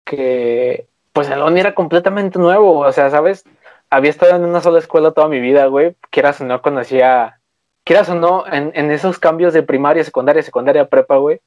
[0.06, 2.80] que pues en la uni era completamente nuevo.
[2.80, 3.46] O sea, ¿sabes?
[3.90, 5.96] Había estado en una sola escuela toda mi vida, güey.
[6.10, 7.40] Quieras o no conocía,
[7.84, 11.42] quieras o no, en, en esos cambios de primaria, secundaria, secundaria, prepa, güey,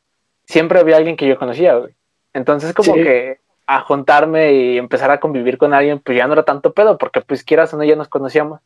[0.46, 1.94] siempre había alguien que yo conocía, güey.
[2.32, 6.42] Entonces, como que a juntarme y empezar a convivir con alguien, pues ya no era
[6.42, 8.60] tanto pedo, porque pues quieras o no, ya nos conocíamos.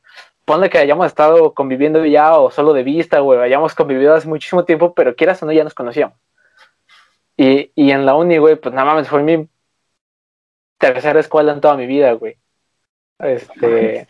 [0.49, 4.64] Ponle que hayamos estado conviviendo ya o solo de vista, güey, hayamos convivido hace muchísimo
[4.64, 6.16] tiempo, pero quieras o no, ya nos conocíamos.
[7.36, 9.46] Y, y en la uni, güey, pues nada más fue mi
[10.78, 12.38] tercera escuela en toda mi vida, güey.
[13.18, 14.09] Este,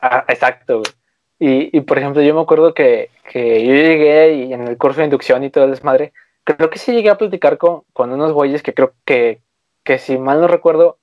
[0.00, 0.92] ah, exacto, güey.
[1.38, 5.00] Y, y, por ejemplo, yo me acuerdo que, que, yo llegué y en el curso
[5.00, 6.14] de inducción y todo el desmadre,
[6.44, 9.42] creo que sí llegué a platicar con, con unos güeyes que creo que,
[9.82, 10.98] que si mal no recuerdo,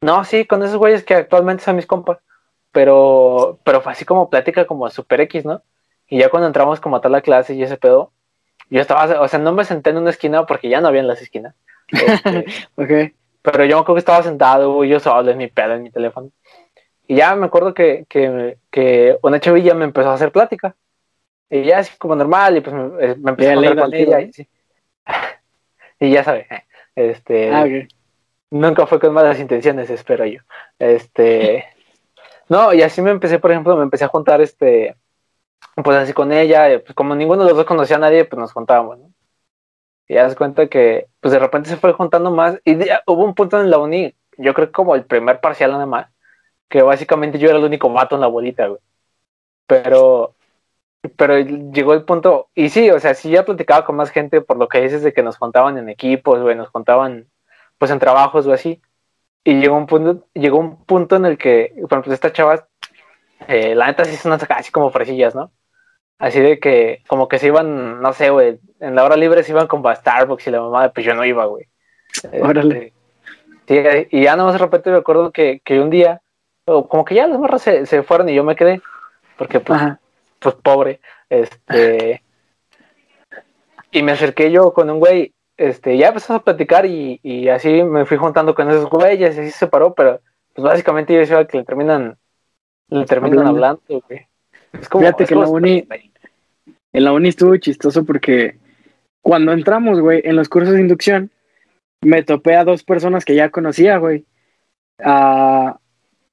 [0.00, 2.18] no, sí, con esos güeyes que actualmente son mis compas,
[2.72, 5.62] pero, pero fue así como plática como super X, ¿no?
[6.08, 8.12] Y ya cuando entramos como a tal la clase y ese pedo,
[8.68, 11.08] yo estaba, o sea, no me senté en una esquina porque ya no había en
[11.08, 11.54] las esquinas.
[11.92, 12.44] Este,
[12.76, 13.12] ok.
[13.42, 16.30] Pero yo me acuerdo que estaba sentado, yo solo en mi pedo, en mi teléfono.
[17.08, 20.76] Y ya me acuerdo que, que, que una chavilla me empezó a hacer plática.
[21.48, 24.20] Y ya así como normal, y pues me, eh, me empecé a contar con ella.
[24.20, 24.48] Y, sí.
[26.00, 26.46] y, ya sabes,
[26.94, 27.50] este...
[27.52, 27.88] Ah, okay.
[28.50, 30.40] Nunca fue con malas intenciones, espero yo.
[30.78, 31.66] Este...
[32.50, 34.96] no, y así me empecé, por ejemplo, me empecé a juntar, este...
[35.82, 38.52] Pues así con ella, pues como ninguno de los dos conocía a nadie, pues nos
[38.52, 39.10] juntábamos, ¿no?
[40.08, 42.60] Y ya das cuenta que, pues de repente se fue juntando más.
[42.64, 42.76] Y
[43.06, 46.08] hubo un punto en la uni, yo creo que como el primer parcial nada más,
[46.68, 48.80] que básicamente yo era el único mato en la bolita, güey.
[49.66, 50.34] Pero,
[51.16, 54.56] pero llegó el punto, y sí, o sea, sí ya platicaba con más gente por
[54.56, 57.28] lo que dices de que nos contaban en equipos, güey, nos contaban
[57.78, 58.82] pues en trabajos o así.
[59.44, 62.64] Y llegó un punto, llegó un punto en el que, por ejemplo, estas chavas,
[63.48, 65.50] eh, la neta sí son así como fresillas, ¿no?
[66.18, 69.52] Así de que, como que se iban, no sé, güey, en la hora libre se
[69.52, 71.66] iban como a Starbucks y la mamá, pues yo no iba, güey.
[72.42, 72.92] Órale.
[73.66, 76.20] Este, sí, y ya no más de repente me acuerdo que, que un día,
[76.64, 78.82] como que ya las morras se, se, fueron y yo me quedé,
[79.38, 79.80] porque pues,
[80.38, 82.22] pues pobre, este,
[83.90, 87.82] y me acerqué yo con un güey, este, ya empezamos a platicar y, y así
[87.82, 90.22] me fui juntando con esos güeyes y así se paró, pero
[90.54, 92.16] pues básicamente yo decía que le terminan,
[92.88, 94.26] le terminan hablando, hablando güey.
[94.72, 95.86] Es como, Fíjate es que como la uni,
[96.94, 98.56] en la uni estuvo chistoso porque
[99.20, 101.30] cuando entramos, güey, en los cursos de inducción,
[102.00, 104.24] me topé a dos personas que ya conocía, güey.
[105.04, 105.78] A,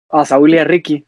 [0.09, 1.05] a Saúl y a Ricky.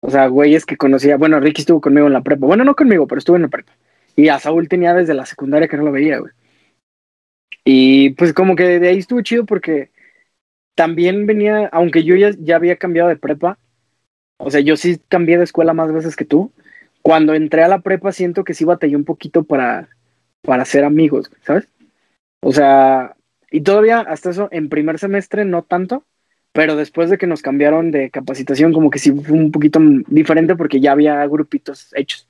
[0.00, 1.16] O sea, güeyes que conocía.
[1.16, 2.46] Bueno, Ricky estuvo conmigo en la prepa.
[2.46, 3.72] Bueno, no conmigo, pero estuvo en la prepa.
[4.14, 6.32] Y a Saúl tenía desde la secundaria que no lo veía, güey.
[7.64, 9.90] Y pues como que de ahí estuvo chido porque
[10.74, 13.58] también venía, aunque yo ya, ya había cambiado de prepa,
[14.38, 16.52] o sea, yo sí cambié de escuela más veces que tú,
[17.02, 19.88] cuando entré a la prepa siento que sí batallé un poquito para,
[20.42, 21.68] para ser amigos, ¿sabes?
[22.40, 23.16] O sea,
[23.50, 26.04] y todavía hasta eso, en primer semestre no tanto,
[26.52, 30.56] pero después de que nos cambiaron de capacitación, como que sí fue un poquito diferente
[30.56, 32.26] porque ya había grupitos hechos.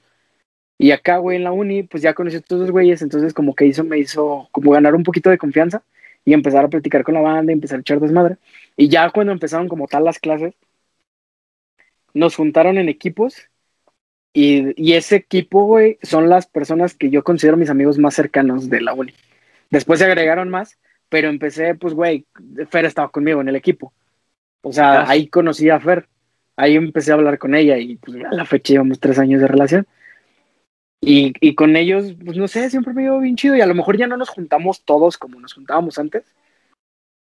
[0.79, 3.55] Y acá, güey, en la uni, pues ya conocí a todos los güeyes, entonces como
[3.55, 5.83] que hizo, me hizo como ganar un poquito de confianza
[6.25, 8.37] y empezar a platicar con la banda y empezar a echar desmadre.
[8.77, 10.55] Y ya cuando empezaron como tal las clases,
[12.13, 13.49] nos juntaron en equipos
[14.33, 18.81] y, ese equipo, güey, son las personas que yo considero mis amigos más cercanos de
[18.81, 19.15] la uni.
[19.71, 20.77] Después se agregaron más,
[21.09, 22.27] pero empecé, pues, güey,
[22.69, 23.93] Fer estaba conmigo en el equipo.
[24.63, 26.09] O sea, ahí conocí a Fer.
[26.57, 29.49] Ahí empecé a hablar con ella y pues, a la fecha llevamos tres años de
[29.49, 29.87] relación.
[31.07, 33.75] Y, y con ellos, pues no sé, siempre me iba bien chido y a lo
[33.75, 36.25] mejor ya no nos juntamos todos como nos juntábamos antes.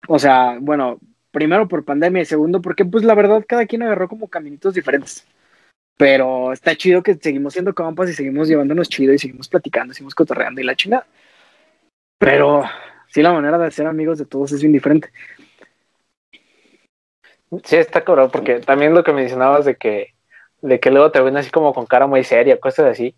[0.08, 0.98] O sea, bueno,
[1.30, 5.26] primero por pandemia y segundo porque pues la verdad cada quien agarró como caminitos diferentes.
[5.96, 10.14] Pero está chido que seguimos siendo compas y seguimos llevándonos chido y seguimos platicando, seguimos
[10.14, 11.06] cotorreando y la chingada.
[12.18, 12.64] Pero
[13.08, 15.10] sí, la manera de ser amigos de todos es bien diferente.
[17.64, 20.14] Sí, está cabrón, porque también lo que mencionabas de que,
[20.62, 23.14] de que luego te ven así como con cara muy seria, cosas así.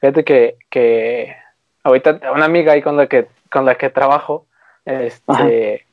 [0.00, 1.36] Fíjate que, que
[1.82, 4.46] ahorita una amiga ahí con la que, con la que trabajo,
[4.84, 5.86] este,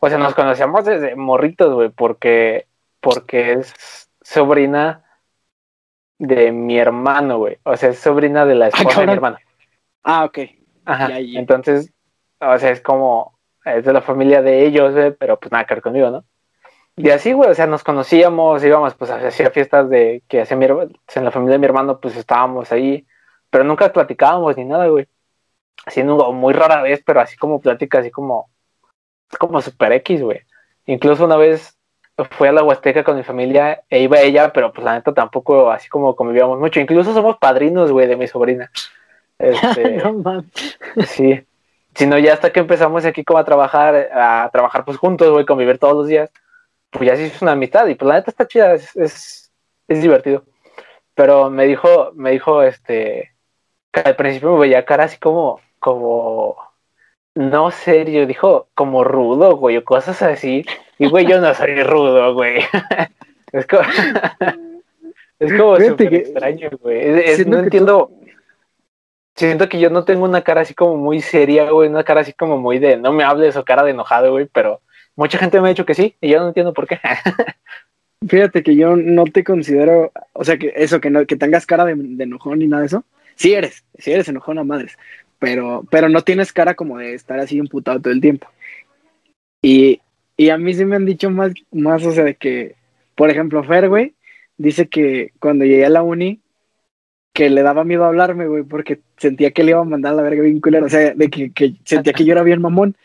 [0.00, 2.66] o sea, nos conocíamos desde morritos, güey, porque,
[3.00, 5.04] porque es sobrina
[6.18, 7.58] de mi hermano, güey.
[7.64, 9.38] O sea, es sobrina de la ah, esposa de mi hermano.
[10.02, 10.38] Ah, ok.
[10.84, 11.18] Ajá.
[11.18, 11.92] Entonces,
[12.40, 15.74] o sea, es como, es de la familia de ellos, güey, pero pues nada que
[15.74, 16.24] ver conmigo, ¿no?
[16.98, 20.64] Y así, güey, o sea, nos conocíamos, íbamos, pues, hacía fiestas de que hacía mi
[20.64, 23.06] hermano, en la familia de mi hermano, pues estábamos ahí,
[23.50, 25.06] pero nunca platicábamos ni nada, güey.
[25.86, 28.50] Así, muy rara vez, pero así como plática, así como,
[29.38, 30.40] como super X, güey.
[30.86, 31.78] Incluso una vez
[32.30, 35.70] fui a la Huasteca con mi familia e iba ella, pero pues la neta tampoco
[35.70, 36.80] así como convivíamos mucho.
[36.80, 38.70] Incluso somos padrinos, güey, de mi sobrina.
[39.38, 40.44] Este, no,
[41.06, 41.44] sí.
[41.94, 45.78] Sino ya hasta que empezamos aquí como a trabajar, a trabajar pues juntos, güey, convivir
[45.78, 46.30] todos los días,
[46.90, 49.52] pues ya sí es una amistad y pues la neta está chida, es, es,
[49.88, 50.44] es divertido.
[51.14, 53.34] Pero me dijo, me dijo, este,
[53.92, 56.56] que al principio me veía cara así como, como,
[57.34, 60.64] no serio, dijo como rudo, güey, o cosas así.
[60.98, 62.60] Y güey, yo no soy rudo, güey.
[63.52, 63.82] es como...
[65.38, 67.44] Es como súper extraño, güey.
[67.46, 68.10] no entiendo.
[69.36, 71.88] Siento que yo no tengo una cara así como muy seria, güey.
[71.88, 74.46] Una cara así como muy de no me hables o cara de enojado, güey.
[74.46, 74.80] Pero
[75.18, 77.00] mucha gente me ha dicho que sí y yo no entiendo por qué.
[78.28, 81.84] Fíjate que yo no te considero, o sea, que eso, que, no, que tengas cara
[81.84, 83.04] de, enojón ni nada de eso.
[83.34, 84.96] Sí eres, sí eres enojón a madres,
[85.38, 88.46] pero, pero no tienes cara como de estar así imputado todo el tiempo.
[89.60, 90.00] Y,
[90.36, 92.76] y a mí sí me han dicho más, más, o sea, de que,
[93.16, 94.14] por ejemplo, Fer, güey,
[94.56, 96.40] dice que cuando llegué a la uni,
[97.32, 100.42] que le daba miedo hablarme, güey, porque sentía que le iba a mandar la verga
[100.42, 102.96] bien culero, o sea, de que, que sentía que yo era bien mamón.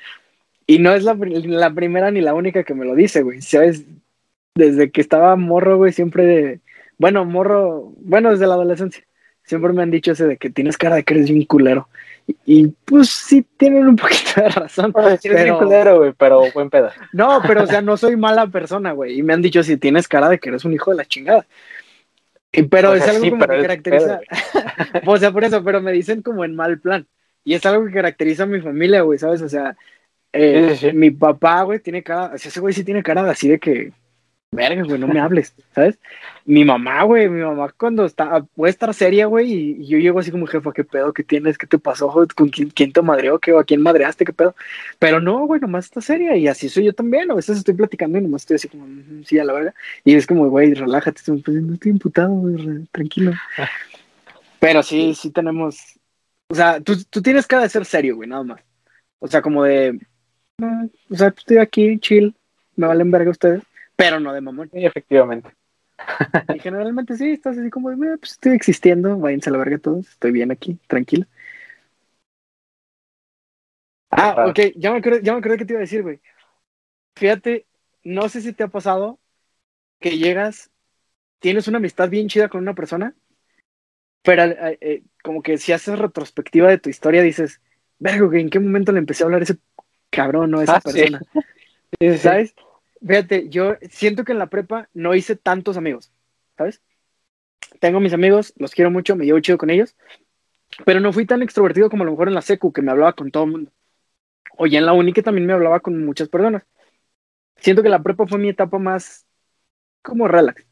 [0.66, 3.42] Y no es la, la, primera ni la única que me lo dice, güey.
[3.42, 3.86] ¿Sabes?
[4.56, 6.60] desde que estaba morro, güey, siempre,
[6.98, 9.04] bueno, morro, bueno, desde la adolescencia,
[9.44, 11.90] siempre me han dicho ese de que tienes cara de que eres un culero.
[12.46, 14.94] Y, pues sí tienen un poquito de razón.
[15.20, 15.58] sí pero...
[15.58, 16.90] un culero, güey, pero buen pedo.
[17.12, 19.20] No, pero o sea, no soy mala persona, güey.
[19.20, 21.46] Y me han dicho si tienes cara de que eres un hijo de la chingada.
[22.52, 24.22] Y, pero es algo como que caracteriza.
[25.06, 27.08] o sea, por eso, pero me dicen como en mal plan.
[27.44, 29.42] Y es algo que caracteriza a mi familia, güey, ¿sabes?
[29.42, 29.76] O sea,
[30.34, 33.94] eh, mi papá, güey, tiene cara, ese güey sí tiene cara de así de que
[34.54, 36.00] verga, güey, no me hables, ¿sabes?
[36.46, 40.32] Mi mamá, güey, mi mamá cuando está, puede estar seria, güey, y, yo llego así
[40.32, 41.14] como, jefa, ¿qué pedo?
[41.14, 41.58] ¿Qué tienes?
[41.58, 42.12] ¿Qué te pasó?
[42.36, 43.40] ¿Con quién, quién te madreó?
[43.40, 44.26] ¿Qué, ¿A quién madreaste?
[44.26, 44.56] ¿Qué pedo?
[45.00, 48.18] Pero no, güey, nomás está seria, y así soy yo también, a veces estoy platicando
[48.18, 48.86] y nomás estoy así como,
[49.26, 49.74] sí, a la verga,
[50.04, 53.34] y es como, güey, relájate, pues, no estoy imputado, güey, tranquilo.
[54.60, 56.00] Pero sí, sí tenemos,
[56.48, 58.62] o sea, tú, tú tienes que de ser serio, güey, nada más.
[59.20, 60.00] O sea, como de,
[60.60, 62.36] o sea, estoy aquí, chill,
[62.76, 63.64] me valen verga ustedes
[63.96, 64.70] pero no de mamón.
[64.72, 65.56] Sí, efectivamente.
[66.54, 70.32] Y generalmente sí, estás así como, pues estoy existiendo, váyanse a la verga todos, estoy
[70.32, 71.26] bien aquí, tranquilo.
[74.10, 76.20] Ah, ok, ya me acuerdo, ya me acuerdo que te iba a decir, güey.
[77.16, 77.66] Fíjate,
[78.04, 79.20] no sé si te ha pasado
[80.00, 80.72] que llegas,
[81.40, 83.16] tienes una amistad bien chida con una persona,
[84.22, 87.62] pero eh, eh, como que si haces retrospectiva de tu historia dices,
[88.00, 89.58] vergo, ¿en qué momento le empecé a hablar a ese
[90.14, 91.22] cabrón o a esa ah, persona?
[92.18, 92.56] ¿Sabes?
[93.06, 96.12] Fíjate, yo siento que en la prepa no hice tantos amigos,
[96.58, 96.82] ¿sabes?
[97.80, 99.96] Tengo mis amigos, los quiero mucho, me llevo chido con ellos,
[100.86, 103.14] pero no fui tan extrovertido como a lo mejor en la secu, que me hablaba
[103.14, 103.72] con todo el mundo.
[104.58, 106.64] O ya en la uni, que también me hablaba con muchas personas.
[107.58, 109.26] Siento que la prepa fue mi etapa más
[110.02, 110.66] como relax.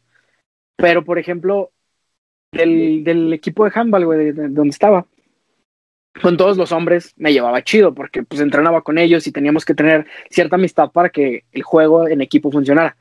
[0.75, 1.71] Pero, por ejemplo,
[2.51, 5.07] del, del equipo de handball, güey, de donde estaba,
[6.19, 9.73] con todos los hombres me llevaba chido porque pues entrenaba con ellos y teníamos que
[9.73, 12.97] tener cierta amistad para que el juego en equipo funcionara.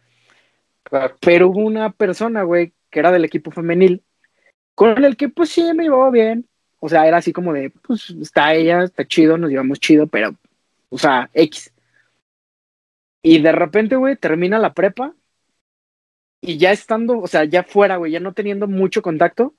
[1.20, 4.02] Pero hubo una persona, güey, que era del equipo femenil,
[4.74, 6.46] con el que pues sí me llevaba bien.
[6.80, 10.34] O sea, era así como de, pues está ella, está chido, nos llevamos chido, pero,
[10.88, 11.72] o sea, X.
[13.22, 15.14] Y de repente, güey, termina la prepa
[16.40, 19.54] y ya estando, o sea, ya fuera, güey, ya no teniendo mucho contacto,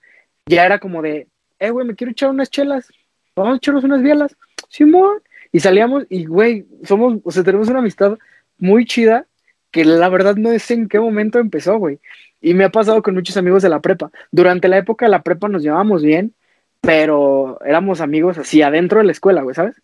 [0.48, 1.28] ya era como de,
[1.60, 2.90] eh, güey, me quiero echar unas chelas
[3.36, 4.36] vamos a echarnos unas bielas,
[4.70, 5.22] Simón.
[5.52, 8.18] Y salíamos y, güey, somos, o sea, tenemos una amistad
[8.58, 9.26] muy chida
[9.72, 12.00] que la verdad no sé en qué momento empezó, güey.
[12.42, 14.12] Y me ha pasado con muchos amigos de la prepa.
[14.32, 16.34] Durante la época de la prepa nos llevábamos bien,
[16.82, 19.76] pero éramos amigos así adentro de la escuela, güey, ¿sabes?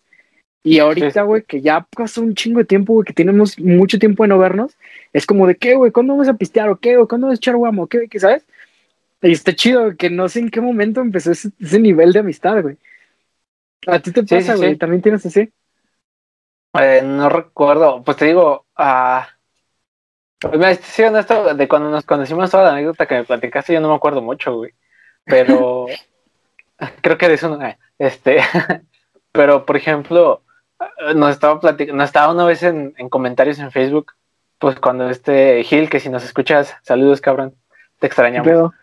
[0.63, 4.23] Y ahorita, güey, que ya pasó un chingo de tiempo, güey, que tenemos mucho tiempo
[4.23, 4.75] de no vernos,
[5.13, 7.07] es como de qué, güey, ¿cuándo vamos a pistear o qué, güey?
[7.07, 7.87] ¿Cuándo vamos a echar guamo?
[7.87, 8.43] ¿Qué, qué, sabes?
[9.21, 12.61] Y está chido, que no sé en qué momento empezó ese, ese nivel de amistad,
[12.61, 12.77] güey.
[13.85, 14.75] ¿A ti te pasa, güey?
[14.77, 15.51] ¿También tienes así?
[16.79, 19.27] Eh, no recuerdo, pues te digo, ah,
[20.39, 23.89] pues sí, honesto, de cuando nos conocimos toda la anécdota que me platicaste, yo no
[23.89, 24.73] me acuerdo mucho, güey.
[25.25, 25.87] Pero
[27.01, 28.39] creo que de eso no, eh, este,
[29.31, 30.43] pero por ejemplo,
[31.15, 34.13] nos estaba platicando, nos estaba una vez en, en, comentarios en Facebook,
[34.59, 37.55] pues cuando este Gil, que si nos escuchas, saludos cabrón,
[37.99, 38.73] te extrañamos.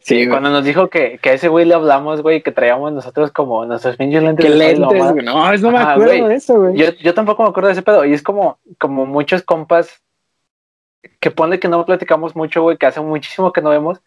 [0.00, 3.32] Sí, cuando nos dijo que, que a ese güey le hablamos, güey, que traíamos nosotros
[3.32, 4.46] como nuestros pinches lentes.
[4.46, 5.24] ¿Qué lentes, güey?
[5.24, 6.76] No, no me acuerdo de eso, güey.
[6.76, 8.04] Yo, yo tampoco me acuerdo de ese pedo.
[8.04, 10.02] Y es como, como muchos compas
[11.20, 14.00] que pone que no platicamos mucho, güey, que hace muchísimo que no vemos,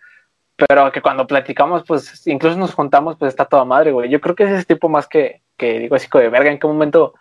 [0.56, 4.10] pero que cuando platicamos, pues incluso nos juntamos, pues está toda madre, güey.
[4.10, 6.60] Yo creo que es ese tipo más que, que digo así como de verga, ¿en
[6.60, 7.14] qué momento,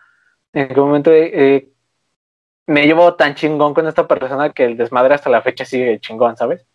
[0.52, 1.68] en qué momento eh,
[2.66, 6.36] me llevo tan chingón con esta persona que el desmadre hasta la fecha sigue chingón,
[6.36, 6.66] ¿sabes?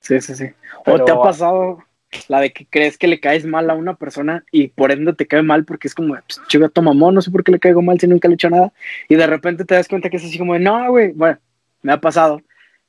[0.00, 0.46] Sí, sí, sí.
[0.86, 1.84] ¿O te ha pasado
[2.28, 5.26] la de que crees que le caes mal a una persona y por ende te
[5.26, 8.00] cae mal porque es como, pues, chivato mamón, no sé por qué le caigo mal
[8.00, 8.72] si nunca le he hecho nada.
[9.08, 11.12] Y de repente te das cuenta que es así como, de, no, güey.
[11.12, 11.38] Bueno,
[11.82, 12.42] me ha pasado.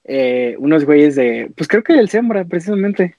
[0.04, 3.16] Eh, unos güeyes de, pues creo que el Sembra, precisamente,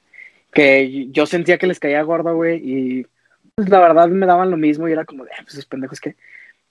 [0.53, 3.07] que yo sentía que les caía gordo, güey, y
[3.55, 6.01] pues la verdad me daban lo mismo y era como de, ah, pues esos pendejos
[6.01, 6.16] que.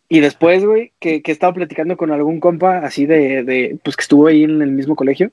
[0.09, 4.01] Y después, güey, que, que estaba platicando con algún compa así de, de, pues que
[4.01, 5.31] estuvo ahí en el mismo colegio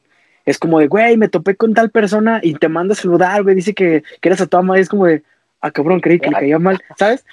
[0.48, 3.54] es como de, güey, me topé con tal persona y te manda a saludar, güey,
[3.54, 5.22] dice que, que eres a toda madre, es como de,
[5.60, 7.24] ah, cabrón, creí que le caía mal, ¿sabes?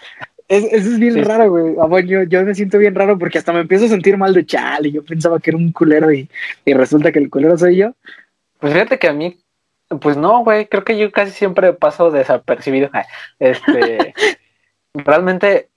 [0.47, 1.75] eso es bien raro, güey.
[1.81, 4.33] Ah, bueno, yo, yo, me siento bien raro porque hasta me empiezo a sentir mal
[4.33, 4.91] de chale.
[4.91, 6.29] Yo pensaba que era un culero y,
[6.65, 7.93] y resulta que el culero soy yo.
[8.59, 9.39] Pues fíjate que a mí,
[10.01, 10.67] pues no, güey.
[10.67, 12.89] Creo que yo casi siempre paso desapercibido.
[13.39, 14.13] Este,
[14.93, 15.69] realmente,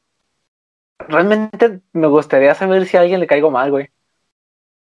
[0.98, 3.88] realmente me gustaría saber si a alguien le caigo mal, güey.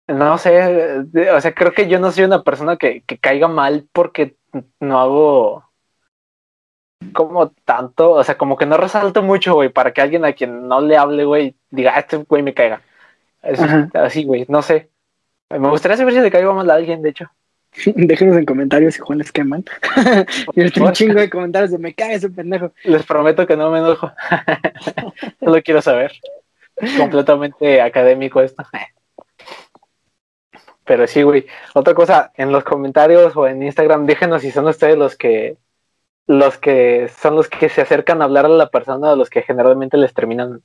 [0.09, 3.87] No sé, o sea, creo que yo no soy una persona que, que caiga mal
[3.93, 4.35] porque
[4.79, 5.69] no hago
[7.13, 10.67] como tanto, o sea, como que no resalto mucho, güey, para que alguien a quien
[10.67, 12.81] no le hable, güey, diga, ah, este güey me caiga.
[13.93, 14.89] así, güey, no sé.
[15.49, 17.29] Me gustaría saber si le caigo mal a alguien, de hecho.
[17.95, 19.63] Déjenos en comentarios si Juan les queman.
[20.55, 22.73] y un chingo de comentarios de me cae ese pendejo.
[22.83, 24.11] Les prometo que no me enojo.
[25.41, 26.13] no lo quiero saber.
[26.97, 28.63] Completamente académico esto.
[30.89, 31.45] Pero sí, güey.
[31.75, 35.55] Otra cosa, en los comentarios o en Instagram, déjenos si son ustedes los que
[36.25, 39.43] los que son los que se acercan a hablar a la persona, a los que
[39.43, 40.63] generalmente les terminan,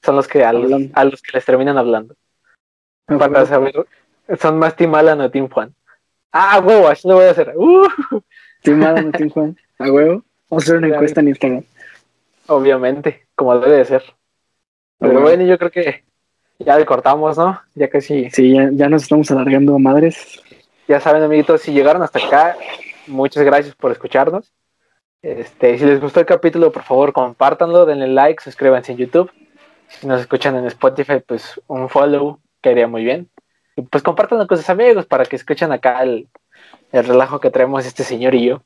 [0.00, 2.14] son los que a los, que les terminan hablando.
[3.06, 3.74] Para saber,
[4.38, 5.74] son más Team Alan o Team Juan.
[6.30, 7.52] Ah, huevo, así lo voy a hacer.
[7.56, 7.88] Uh.
[8.62, 10.22] Team Alan o Team Juan, a huevo.
[10.50, 11.64] Vamos a hacer una encuesta en Instagram.
[12.46, 14.04] Obviamente, como debe de ser.
[15.00, 16.04] Pero bueno, yo creo que
[16.58, 17.60] ya le cortamos, ¿no?
[17.74, 18.30] Ya casi.
[18.30, 20.42] Sí, ya, ya nos estamos alargando a madres.
[20.88, 22.56] Ya saben, amiguitos, si llegaron hasta acá,
[23.06, 24.52] muchas gracias por escucharnos.
[25.22, 29.30] Este, si les gustó el capítulo, por favor, compártanlo, denle like, suscríbanse en YouTube.
[29.88, 33.28] Si nos escuchan en Spotify, pues un follow quedaría muy bien.
[33.76, 36.28] Y pues compártanlo con sus amigos para que escuchen acá el,
[36.92, 38.62] relajo que traemos este señor y yo.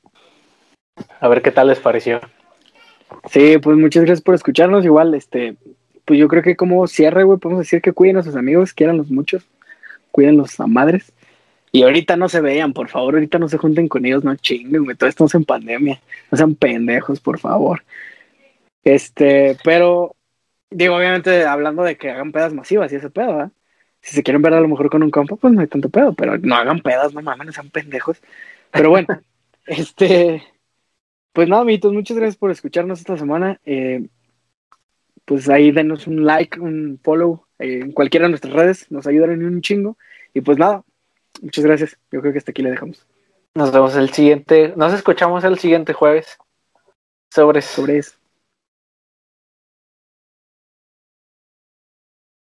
[1.20, 2.20] A ver qué tal les pareció.
[3.28, 4.84] Sí, pues muchas gracias por escucharnos.
[4.84, 5.56] Igual, este,
[6.04, 9.10] pues yo creo que como cierre, güey, podemos decir que cuiden a sus amigos, los
[9.10, 9.46] muchos,
[10.10, 11.12] cuídenlos a madres.
[11.72, 14.84] Y ahorita no se vean, por favor, ahorita no se junten con ellos, no chinguen,
[14.84, 16.00] güey, todos estamos en pandemia.
[16.30, 17.82] No sean pendejos, por favor.
[18.84, 20.14] Este, pero,
[20.70, 23.52] digo, obviamente hablando de que hagan pedas masivas y ese pedo, ¿verdad?
[24.02, 26.14] Si se quieren ver a lo mejor con un campo, pues no hay tanto pedo,
[26.14, 28.20] pero no hagan pedas, no mames, no sean pendejos.
[28.72, 29.08] Pero bueno,
[29.66, 30.42] este,
[31.32, 33.60] pues nada, amiguitos, muchas gracias por escucharnos esta semana.
[33.64, 34.08] Eh,
[35.24, 39.32] pues ahí denos un like, un follow eh, en cualquiera de nuestras redes, nos ayudan
[39.32, 39.96] en un chingo.
[40.34, 40.84] Y pues nada,
[41.40, 41.98] Muchas gracias.
[42.10, 43.06] Yo creo que hasta aquí le dejamos.
[43.54, 44.74] Nos vemos el siguiente.
[44.76, 46.38] Nos escuchamos el siguiente jueves.
[47.30, 48.21] Sobre Sobre eso.